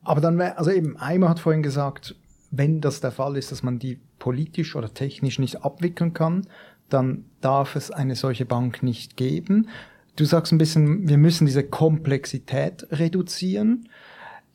Aber 0.03 0.21
dann 0.21 0.39
wäre, 0.39 0.57
also 0.59 0.71
eben, 0.71 0.97
Eimer 0.97 1.29
hat 1.29 1.41
vorhin 1.41 1.63
gesagt, 1.63 2.15
wenn 2.51 2.81
das 2.81 3.01
der 3.01 3.11
Fall 3.11 3.37
ist, 3.37 3.53
dass 3.53 3.63
man 3.63 3.79
die 3.79 4.01
politisch 4.19 4.77
oder 4.77 4.93
technisch 4.93 5.39
nicht 5.39 5.65
abwickeln 5.65 6.15
kann, 6.15 6.47
dann 6.89 7.25
darf 7.41 7.77
es 7.77 7.91
eine 7.91 8.15
solche 8.15 8.47
Bank 8.47 8.83
nicht 8.83 9.17
geben. 9.17 9.69
Du 10.15 10.25
sagst 10.25 10.53
ein 10.53 10.59
bisschen, 10.59 11.09
wir 11.09 11.19
müssen 11.19 11.45
diese 11.47 11.65
Komplexität 11.65 12.87
reduzieren. 12.91 13.89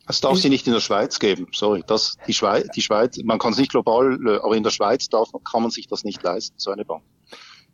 Es 0.08 0.20
darf 0.20 0.38
sie 0.38 0.48
nicht 0.48 0.66
in 0.66 0.72
der 0.72 0.80
Schweiz 0.80 1.18
geben, 1.18 1.46
sorry. 1.52 1.84
Das, 1.86 2.16
die, 2.26 2.32
Schweiz, 2.32 2.66
die 2.74 2.82
Schweiz, 2.82 3.18
man 3.22 3.38
kann 3.38 3.52
es 3.52 3.58
nicht 3.58 3.70
global, 3.70 4.18
äh, 4.26 4.38
aber 4.38 4.56
in 4.56 4.64
der 4.64 4.70
Schweiz 4.70 5.08
darf, 5.08 5.28
kann 5.44 5.62
man 5.62 5.70
sich 5.70 5.86
das 5.86 6.02
nicht 6.02 6.22
leisten, 6.22 6.54
so 6.58 6.70
eine 6.70 6.84
Bank 6.84 7.02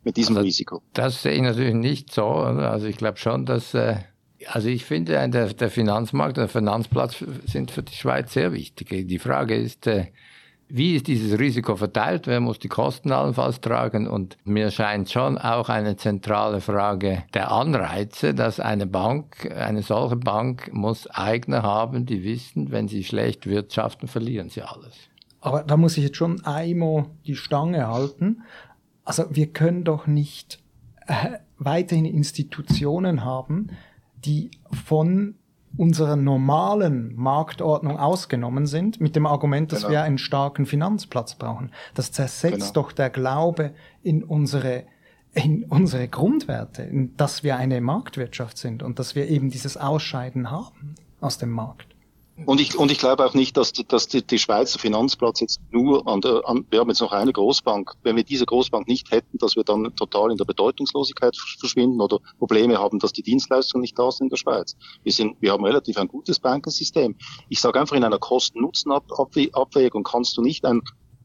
mit 0.03 0.17
diesem 0.17 0.35
also, 0.37 0.45
Risiko? 0.45 0.81
Das 0.93 1.21
sehe 1.21 1.33
ich 1.33 1.41
natürlich 1.41 1.73
nicht 1.73 2.11
so. 2.11 2.25
Also 2.25 2.87
ich 2.87 2.97
glaube 2.97 3.17
schon, 3.17 3.45
dass, 3.45 3.73
äh, 3.73 3.97
also 4.47 4.67
ich 4.67 4.85
finde, 4.85 5.27
der, 5.29 5.53
der 5.53 5.69
Finanzmarkt, 5.69 6.37
der 6.37 6.47
Finanzplatz 6.47 7.23
sind 7.45 7.71
für 7.71 7.83
die 7.83 7.95
Schweiz 7.95 8.33
sehr 8.33 8.53
wichtig. 8.53 9.07
Die 9.07 9.19
Frage 9.19 9.55
ist, 9.55 9.87
äh, 9.87 10.07
wie 10.71 10.95
ist 10.95 11.07
dieses 11.07 11.39
Risiko 11.39 11.75
verteilt? 11.75 12.27
Wer 12.27 12.39
muss 12.39 12.59
die 12.59 12.67
Kosten 12.67 13.11
allenfalls 13.11 13.59
tragen? 13.59 14.07
Und 14.07 14.37
mir 14.43 14.69
scheint 14.69 15.09
schon 15.09 15.39
auch 15.39 15.67
eine 15.67 15.97
zentrale 15.97 16.61
Frage 16.61 17.23
der 17.33 17.51
Anreize, 17.51 18.35
dass 18.35 18.59
eine 18.59 18.85
Bank, 18.85 19.51
eine 19.51 19.81
solche 19.81 20.15
Bank 20.15 20.71
muss 20.71 21.07
Eigner 21.07 21.63
haben, 21.63 22.05
die 22.05 22.23
wissen, 22.23 22.71
wenn 22.71 22.87
sie 22.87 23.03
schlecht 23.03 23.47
wirtschaften, 23.47 24.07
verlieren 24.07 24.49
sie 24.49 24.61
alles. 24.61 24.93
Aber 25.41 25.63
da 25.63 25.75
muss 25.75 25.97
ich 25.97 26.03
jetzt 26.03 26.17
schon 26.17 26.45
einmal 26.45 27.07
die 27.25 27.35
Stange 27.35 27.87
halten. 27.87 28.43
Also 29.09 29.25
wir 29.31 29.47
können 29.47 29.83
doch 29.83 30.05
nicht 30.05 30.59
äh, 31.07 31.39
weiterhin 31.57 32.05
Institutionen 32.05 33.25
haben, 33.25 33.71
die 34.23 34.51
von 34.85 35.33
unserer 35.77 36.15
normalen 36.15 37.15
Marktordnung 37.15 37.97
ausgenommen 37.97 38.67
sind, 38.67 39.01
mit 39.01 39.15
dem 39.15 39.25
Argument, 39.25 39.71
dass 39.71 39.79
genau. 39.79 39.93
wir 39.93 40.03
einen 40.03 40.19
starken 40.19 40.67
Finanzplatz 40.67 41.33
brauchen. 41.33 41.71
Das 41.95 42.11
zersetzt 42.11 42.59
genau. 42.59 42.71
doch 42.73 42.91
der 42.91 43.09
Glaube 43.09 43.73
in 44.03 44.23
unsere 44.23 44.83
in 45.33 45.63
unsere 45.63 46.07
Grundwerte, 46.07 46.83
in 46.83 47.17
dass 47.17 47.43
wir 47.43 47.57
eine 47.57 47.81
Marktwirtschaft 47.81 48.59
sind 48.59 48.83
und 48.83 48.99
dass 48.99 49.15
wir 49.15 49.27
eben 49.27 49.49
dieses 49.49 49.75
Ausscheiden 49.75 50.51
haben 50.51 50.93
aus 51.19 51.39
dem 51.39 51.49
Markt. 51.49 51.88
Und 52.45 52.61
ich, 52.61 52.77
und 52.77 52.91
ich 52.91 52.99
glaube 52.99 53.25
auch 53.25 53.33
nicht, 53.33 53.57
dass, 53.57 53.73
dass 53.73 54.07
die, 54.07 54.25
die 54.25 54.39
Schweizer 54.39 54.79
Finanzplatz 54.79 55.39
jetzt 55.41 55.59
nur 55.71 56.07
an 56.07 56.21
der, 56.21 56.47
an, 56.47 56.65
wir 56.69 56.79
haben 56.79 56.89
jetzt 56.89 57.01
noch 57.01 57.11
eine 57.11 57.33
Großbank. 57.33 57.93
Wenn 58.03 58.15
wir 58.15 58.23
diese 58.23 58.45
Großbank 58.45 58.87
nicht 58.87 59.11
hätten, 59.11 59.37
dass 59.37 59.55
wir 59.55 59.63
dann 59.63 59.95
total 59.95 60.31
in 60.31 60.37
der 60.37 60.45
Bedeutungslosigkeit 60.45 61.35
verschwinden 61.59 62.01
oder 62.01 62.19
Probleme 62.37 62.77
haben, 62.77 62.99
dass 62.99 63.13
die 63.13 63.23
Dienstleistungen 63.23 63.81
nicht 63.81 63.97
da 63.97 64.11
sind 64.11 64.27
in 64.27 64.29
der 64.29 64.37
Schweiz. 64.37 64.75
Wir 65.03 65.11
sind, 65.11 65.37
wir 65.41 65.51
haben 65.51 65.65
relativ 65.65 65.97
ein 65.97 66.07
gutes 66.07 66.39
Bankensystem. 66.39 67.15
Ich 67.49 67.59
sage 67.59 67.79
einfach 67.79 67.95
in 67.95 68.03
einer 68.03 68.19
Kosten-Nutzen-Abwägung 68.19 70.03
kannst 70.03 70.37
du 70.37 70.41
nicht 70.41 70.65
ein 70.65 70.81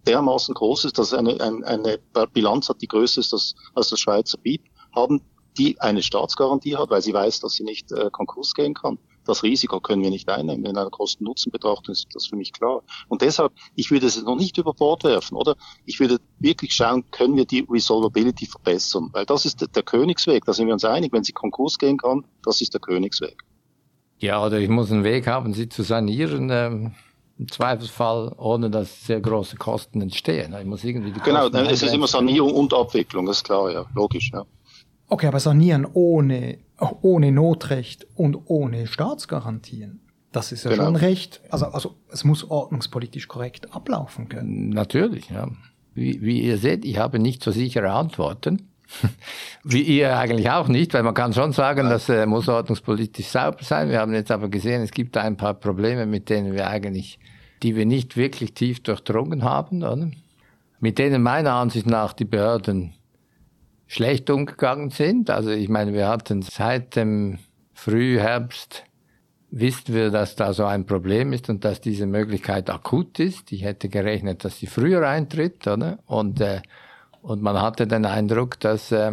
dermaßen 0.07 0.55
großes, 0.55 0.92
dass 0.92 1.14
eine, 1.14 1.40
eine, 1.40 1.66
eine 1.66 1.98
Bilanz 2.33 2.68
hat, 2.68 2.83
die 2.83 2.88
größer 2.88 3.20
ist 3.20 3.33
als, 3.33 3.55
als 3.74 3.88
das 3.88 4.00
Schweizer 4.00 4.38
BIP, 4.38 4.62
haben, 4.94 5.22
die 5.57 5.81
eine 5.81 6.03
Staatsgarantie 6.03 6.77
hat, 6.77 6.90
weil 6.90 7.00
sie 7.00 7.14
weiß, 7.14 7.40
dass 7.40 7.53
sie 7.53 7.64
nicht 7.64 7.90
äh, 7.92 8.11
Konkurs 8.11 8.55
gehen 8.55 8.74
kann 8.74 8.98
das 9.24 9.42
Risiko 9.42 9.80
können 9.80 10.02
wir 10.02 10.10
nicht 10.10 10.28
einnehmen. 10.28 10.64
In 10.64 10.76
einer 10.76 10.90
Kosten-Nutzen-Betrachtung 10.90 11.92
ist 11.92 12.06
das 12.14 12.26
für 12.26 12.37
mich 12.37 12.52
klar. 12.52 12.82
Und 13.08 13.22
deshalb, 13.22 13.52
ich 13.74 13.90
würde 13.90 14.06
es 14.06 14.22
noch 14.22 14.37
nicht 14.37 14.58
über 14.58 14.72
Bord 14.72 15.04
werfen, 15.04 15.37
oder? 15.37 15.56
Ich 15.84 16.00
würde 16.00 16.18
wirklich 16.38 16.74
schauen, 16.74 17.04
können 17.10 17.37
wir 17.37 17.44
die 17.44 17.66
Resolvability 17.68 18.46
verbessern? 18.46 19.08
Weil 19.12 19.26
das 19.26 19.44
ist 19.44 19.60
der, 19.74 19.82
Königsweg, 19.82 20.44
da 20.44 20.52
sind 20.52 20.66
wir 20.66 20.74
uns 20.74 20.84
einig. 20.84 21.12
Wenn 21.12 21.24
sie 21.24 21.32
Konkurs 21.32 21.78
gehen 21.78 21.98
kann, 21.98 22.24
das 22.42 22.60
ist 22.60 22.74
der 22.74 22.80
Königsweg. 22.80 23.42
Ja, 24.18 24.44
oder 24.44 24.58
ich 24.58 24.68
muss 24.68 24.90
einen 24.90 25.04
Weg 25.04 25.26
haben, 25.26 25.54
sie 25.54 25.68
zu 25.68 25.82
sanieren. 25.82 26.48
Ähm, 26.50 26.94
Im 27.38 27.48
Zweifelsfall, 27.48 28.34
ohne 28.38 28.70
dass 28.70 29.06
sehr 29.06 29.20
große 29.20 29.56
Kosten 29.56 30.00
entstehen. 30.00 30.54
Ich 30.58 30.66
muss 30.66 30.84
irgendwie 30.84 31.10
die 31.10 31.20
genau, 31.20 31.50
Kosten 31.50 31.66
es 31.66 31.82
ist 31.82 31.92
immer 31.92 32.06
Sanierung 32.06 32.54
und 32.54 32.72
Abwicklung, 32.72 33.26
das 33.26 33.38
ist 33.38 33.44
klar, 33.44 33.70
ja, 33.72 33.84
logisch. 33.94 34.30
Ja. 34.32 34.44
Okay, 35.08 35.26
aber 35.26 35.40
sanieren 35.40 35.87
ohne, 35.92 36.58
ohne 36.78 37.32
Notrecht 37.32 38.06
und 38.14 38.37
ohne 38.46 38.87
Staatsgarantien. 38.87 40.00
Das 40.32 40.50
ist 40.50 40.64
ja 40.64 40.72
genau. 40.72 40.84
schon 40.84 40.96
recht. 40.96 41.40
Also, 41.50 41.66
also 41.66 41.94
es 42.10 42.24
muss 42.24 42.50
ordnungspolitisch 42.50 43.28
korrekt 43.28 43.74
ablaufen 43.74 44.28
können. 44.28 44.70
Natürlich, 44.70 45.30
ja. 45.30 45.48
Wie, 45.94 46.20
wie 46.22 46.40
ihr 46.40 46.58
seht, 46.58 46.84
ich 46.84 46.98
habe 46.98 47.20
nicht 47.20 47.42
so 47.42 47.52
sichere 47.52 47.92
Antworten. 47.92 48.68
Wie 49.64 49.80
ihr 49.80 50.18
eigentlich 50.18 50.50
auch 50.50 50.68
nicht, 50.68 50.92
weil 50.92 51.02
man 51.02 51.14
kann 51.14 51.32
schon 51.32 51.52
sagen, 51.52 51.88
das 51.88 52.08
äh, 52.10 52.26
muss 52.26 52.48
ordnungspolitisch 52.48 53.26
sauber 53.26 53.62
sein. 53.62 53.88
Wir 53.88 53.98
haben 53.98 54.12
jetzt 54.12 54.30
aber 54.30 54.48
gesehen, 54.48 54.82
es 54.82 54.90
gibt 54.90 55.16
ein 55.16 55.38
paar 55.38 55.54
Probleme, 55.54 56.04
mit 56.04 56.28
denen 56.28 56.52
wir 56.52 56.68
eigentlich, 56.68 57.18
die 57.62 57.74
wir 57.74 57.87
nicht 57.87 58.16
wirklich 58.18 58.52
tief 58.52 58.82
durchdrungen 58.82 59.42
haben, 59.42 59.82
oder? 59.82 60.10
mit 60.84 60.98
denen 60.98 61.22
meiner 61.22 61.54
Ansicht 61.54 61.87
nach 61.87 62.12
die 62.12 62.26
Behörden 62.26 62.92
schlecht 63.94 64.28
umgegangen 64.28 64.90
sind. 64.90 65.30
Also 65.30 65.50
ich 65.50 65.68
meine, 65.68 65.92
wir 65.92 66.09
hatten 66.09 66.42
seit 66.42 66.96
dem 66.96 67.38
Frühherbst 67.74 68.83
wissen 69.57 69.94
wir, 69.94 70.11
dass 70.11 70.35
da 70.35 70.52
so 70.52 70.64
ein 70.64 70.85
Problem 70.85 71.33
ist 71.33 71.48
und 71.48 71.64
dass 71.64 71.80
diese 71.80 72.07
Möglichkeit 72.07 72.68
akut 72.70 73.20
ist. 73.20 73.52
Ich 73.52 73.62
hätte 73.62 73.88
gerechnet, 73.88 74.44
dass 74.44 74.59
sie 74.59 74.66
früher 74.66 75.09
eintritt, 75.09 75.68
oder? 75.68 76.00
Und, 76.07 76.40
äh, 76.40 76.61
und 77.22 77.40
man 77.40 77.62
hatte 77.62 77.87
den 77.87 78.04
Eindruck, 78.04 78.59
dass, 78.59 78.90
äh, 78.90 79.12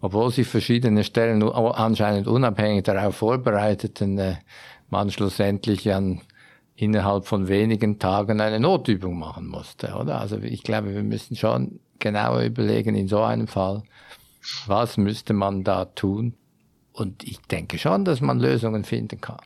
obwohl 0.00 0.32
sich 0.32 0.48
verschiedene 0.48 1.04
Stellen 1.04 1.44
anscheinend 1.44 2.26
unabhängig 2.26 2.82
darauf 2.82 3.14
vorbereiteten, 3.14 4.18
äh, 4.18 4.36
man 4.88 5.12
schlussendlich 5.12 5.92
an 5.94 6.20
innerhalb 6.74 7.26
von 7.26 7.46
wenigen 7.46 8.00
Tagen 8.00 8.40
eine 8.40 8.58
Notübung 8.58 9.20
machen 9.20 9.46
musste, 9.46 9.94
oder? 9.94 10.20
Also 10.20 10.38
ich 10.38 10.64
glaube, 10.64 10.94
wir 10.94 11.04
müssen 11.04 11.36
schon 11.36 11.78
genauer 12.00 12.42
überlegen 12.42 12.94
in 12.94 13.08
so 13.08 13.22
einem 13.22 13.46
Fall, 13.46 13.82
was 14.66 14.96
müsste 14.96 15.32
man 15.32 15.64
da 15.64 15.84
tun? 15.84 16.34
Und 16.92 17.22
ich 17.22 17.40
denke 17.42 17.78
schon, 17.78 18.04
dass 18.04 18.20
man 18.20 18.40
Lösungen 18.40 18.84
finden 18.84 19.20
kann. 19.20 19.38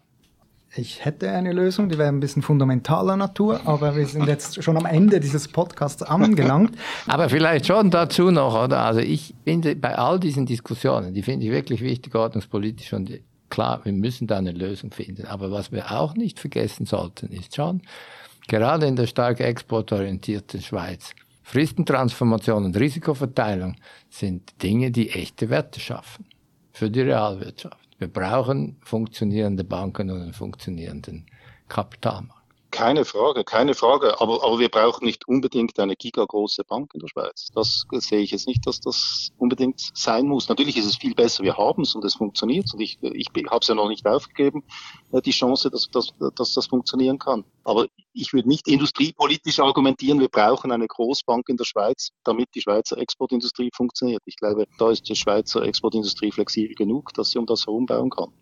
Ich 0.77 1.05
hätte 1.05 1.31
eine 1.31 1.53
Lösung, 1.53 1.89
die 1.89 1.99
wäre 1.99 2.09
ein 2.09 2.19
bisschen 2.19 2.43
fundamentaler 2.43 3.17
Natur, 3.17 3.61
aber 3.65 3.95
wir 3.95 4.07
sind 4.07 4.27
jetzt 4.27 4.61
schon 4.63 4.77
am 4.77 4.87
Ende 4.87 5.21
dieses 5.21 5.47
Podcasts 5.47 6.03
angelangt. 6.03 6.77
aber 7.07 7.29
vielleicht 7.29 7.67
schon 7.67 7.93
dazu 7.93 8.33
noch, 8.33 8.61
oder? 8.61 8.81
Also 8.81 8.99
ich 8.99 9.35
finde 9.45 9.77
bei 9.77 9.97
all 9.97 10.19
diesen 10.19 10.47
Diskussionen, 10.47 11.15
die 11.15 11.23
finde 11.23 11.47
ich 11.47 11.53
wirklich 11.53 11.81
wichtig, 11.81 12.17
ordnungspolitisch 12.17 12.93
und 12.93 13.13
klar, 13.51 13.83
wir 13.85 13.93
müssen 13.93 14.27
da 14.27 14.39
eine 14.39 14.51
Lösung 14.51 14.91
finden. 14.91 15.27
Aber 15.27 15.53
was 15.53 15.71
wir 15.71 15.93
auch 15.93 16.15
nicht 16.15 16.41
vergessen 16.41 16.87
sollten, 16.87 17.29
ist 17.29 17.55
schon, 17.55 17.83
gerade 18.49 18.87
in 18.87 18.97
der 18.97 19.07
stark 19.07 19.39
exportorientierten 19.39 20.61
Schweiz, 20.61 21.15
Fristentransformation 21.45 22.65
und 22.65 22.77
Risikoverteilung 22.77 23.77
sind 24.09 24.63
Dinge, 24.63 24.91
die 24.91 25.11
echte 25.11 25.51
Werte 25.51 25.79
schaffen 25.79 26.27
für 26.73 26.91
die 26.91 27.03
Realwirtschaft. 27.03 27.91
Wir 27.99 28.09
brauchen 28.09 28.77
funktionierende 28.81 29.63
Banken 29.63 30.11
und 30.11 30.23
einen 30.23 30.33
funktionierenden 30.33 31.27
Kapitalmarkt. 31.69 32.44
Keine 32.75 33.05
Frage, 33.05 33.45
keine 33.45 33.75
Frage. 33.75 34.21
Aber, 34.21 34.43
aber 34.43 34.59
wir 34.59 34.69
brauchen 34.69 35.05
nicht 35.05 35.29
unbedingt 35.29 35.79
eine 35.79 35.95
gigagroße 35.95 36.65
Bank 36.65 36.91
in 36.93 36.99
der 36.99 37.07
Schweiz. 37.07 37.47
Das 37.55 37.87
sehe 37.93 38.19
ich 38.19 38.33
jetzt 38.33 38.49
nicht, 38.49 38.67
dass 38.67 38.81
das 38.81 39.29
unbedingt 39.39 39.81
sein 39.95 40.27
muss. 40.27 40.49
Natürlich 40.49 40.77
ist 40.77 40.87
es 40.87 40.97
viel 40.97 41.15
besser, 41.15 41.45
wir 41.45 41.57
haben 41.57 41.83
es 41.83 41.95
und 41.95 42.05
es 42.05 42.17
funktioniert. 42.17 42.67
Und 42.75 42.81
ich, 42.81 42.99
ich 43.01 43.29
habe 43.49 43.61
es 43.61 43.69
ja 43.69 43.77
noch 43.77 43.89
nicht 43.89 44.05
aufgegeben, 44.09 44.65
äh, 45.13 45.23
die 45.23 45.31
Chance, 45.31 45.71
dass, 45.71 45.87
dass, 45.93 46.09
dass 46.35 46.53
das 46.53 46.67
funktionieren 46.67 47.21
kann. 47.21 47.45
Aber 47.63 47.87
ich 48.13 48.33
würde 48.33 48.49
nicht 48.49 48.67
industriepolitisch 48.67 49.61
argumentieren, 49.61 50.19
wir 50.19 50.29
brauchen 50.29 50.73
eine 50.73 50.89
Großbank 50.89 51.49
in 51.49 51.57
der 51.57 51.65
Schweiz, 51.67 52.09
damit 52.25 52.49
die 52.57 52.63
Schweizer 52.63 52.99
Exportindustrie 52.99 53.71
funktioniert. 53.73 54.23
Ich 54.25 54.35
glaube, 54.35 54.67
da 54.79 54.91
ist 54.91 55.09
die 55.09 55.15
Schweizer 55.15 55.63
Exportindustrie 55.63 56.33
flexibel 56.33 56.75
genug, 56.75 57.15
dass 57.15 57.31
sie 57.31 57.39
um 57.39 57.47
das 57.47 57.67
herum 57.67 57.87
bauen 57.87 58.11
kann. 58.11 58.33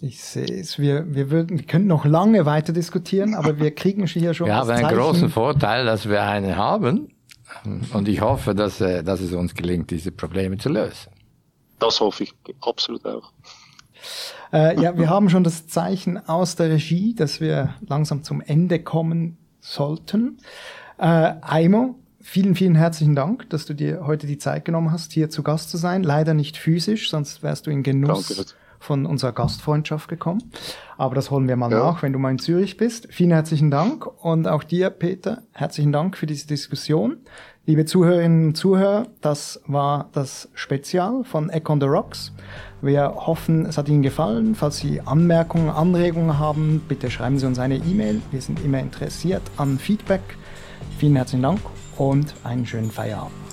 Ich 0.00 0.22
sehe 0.22 0.60
es. 0.60 0.78
Wir, 0.78 1.12
wir, 1.12 1.30
würden, 1.30 1.58
wir 1.58 1.66
könnten 1.66 1.88
noch 1.88 2.04
lange 2.04 2.46
weiter 2.46 2.72
diskutieren, 2.72 3.34
aber 3.34 3.58
wir 3.58 3.74
kriegen 3.74 4.06
hier 4.06 4.32
schon. 4.32 4.46
Wir 4.46 4.54
haben 4.54 4.70
einen 4.70 4.96
großen 4.96 5.28
Vorteil, 5.28 5.84
dass 5.86 6.08
wir 6.08 6.22
eine 6.22 6.56
haben. 6.56 7.12
Und 7.92 8.06
ich 8.08 8.20
hoffe, 8.20 8.54
dass, 8.54 8.80
äh, 8.80 9.02
dass 9.02 9.20
es 9.20 9.32
uns 9.32 9.54
gelingt, 9.54 9.90
diese 9.90 10.12
Probleme 10.12 10.58
zu 10.58 10.68
lösen. 10.68 11.10
Das 11.78 11.98
hoffe 12.00 12.24
ich 12.24 12.34
absolut 12.60 13.04
auch. 13.06 13.32
Äh, 14.52 14.80
ja, 14.80 14.96
wir 14.96 15.10
haben 15.10 15.30
schon 15.30 15.44
das 15.44 15.66
Zeichen 15.66 16.28
aus 16.28 16.56
der 16.56 16.70
Regie, 16.70 17.14
dass 17.14 17.40
wir 17.40 17.74
langsam 17.86 18.22
zum 18.22 18.40
Ende 18.40 18.78
kommen 18.80 19.36
sollten. 19.60 20.38
Äh, 20.98 21.34
Aimo, 21.40 21.96
vielen, 22.20 22.54
vielen 22.54 22.74
herzlichen 22.74 23.16
Dank, 23.16 23.50
dass 23.50 23.66
du 23.66 23.74
dir 23.74 24.06
heute 24.06 24.26
die 24.26 24.38
Zeit 24.38 24.64
genommen 24.64 24.92
hast, 24.92 25.12
hier 25.12 25.30
zu 25.30 25.42
Gast 25.42 25.70
zu 25.70 25.76
sein. 25.76 26.02
Leider 26.02 26.34
nicht 26.34 26.56
physisch, 26.56 27.10
sonst 27.10 27.42
wärst 27.42 27.66
du 27.66 27.70
in 27.70 27.82
Genuss. 27.82 28.28
Danke 28.28 28.67
von 28.78 29.06
unserer 29.06 29.32
Gastfreundschaft 29.32 30.08
gekommen. 30.08 30.50
Aber 30.96 31.14
das 31.14 31.30
holen 31.30 31.48
wir 31.48 31.56
mal 31.56 31.70
ja. 31.70 31.78
nach, 31.78 32.02
wenn 32.02 32.12
du 32.12 32.18
mal 32.18 32.30
in 32.30 32.38
Zürich 32.38 32.76
bist. 32.76 33.08
Vielen 33.10 33.30
herzlichen 33.30 33.70
Dank 33.70 34.06
und 34.24 34.48
auch 34.48 34.64
dir, 34.64 34.90
Peter, 34.90 35.42
herzlichen 35.52 35.92
Dank 35.92 36.16
für 36.16 36.26
diese 36.26 36.46
Diskussion. 36.46 37.18
Liebe 37.66 37.84
Zuhörerinnen 37.84 38.46
und 38.46 38.54
Zuhörer, 38.56 39.08
das 39.20 39.60
war 39.66 40.08
das 40.12 40.48
Spezial 40.54 41.22
von 41.24 41.50
Eck 41.50 41.68
on 41.68 41.80
the 41.80 41.86
Rocks. 41.86 42.32
Wir 42.80 43.14
hoffen, 43.14 43.66
es 43.66 43.76
hat 43.76 43.90
Ihnen 43.90 44.02
gefallen. 44.02 44.54
Falls 44.54 44.78
Sie 44.78 45.02
Anmerkungen, 45.02 45.68
Anregungen 45.68 46.38
haben, 46.38 46.80
bitte 46.88 47.10
schreiben 47.10 47.38
Sie 47.38 47.46
uns 47.46 47.58
eine 47.58 47.76
E-Mail. 47.76 48.22
Wir 48.30 48.40
sind 48.40 48.64
immer 48.64 48.78
interessiert 48.78 49.42
an 49.58 49.78
Feedback. 49.78 50.22
Vielen 50.98 51.16
herzlichen 51.16 51.42
Dank 51.42 51.60
und 51.98 52.32
einen 52.42 52.64
schönen 52.64 52.90
Feierabend. 52.90 53.47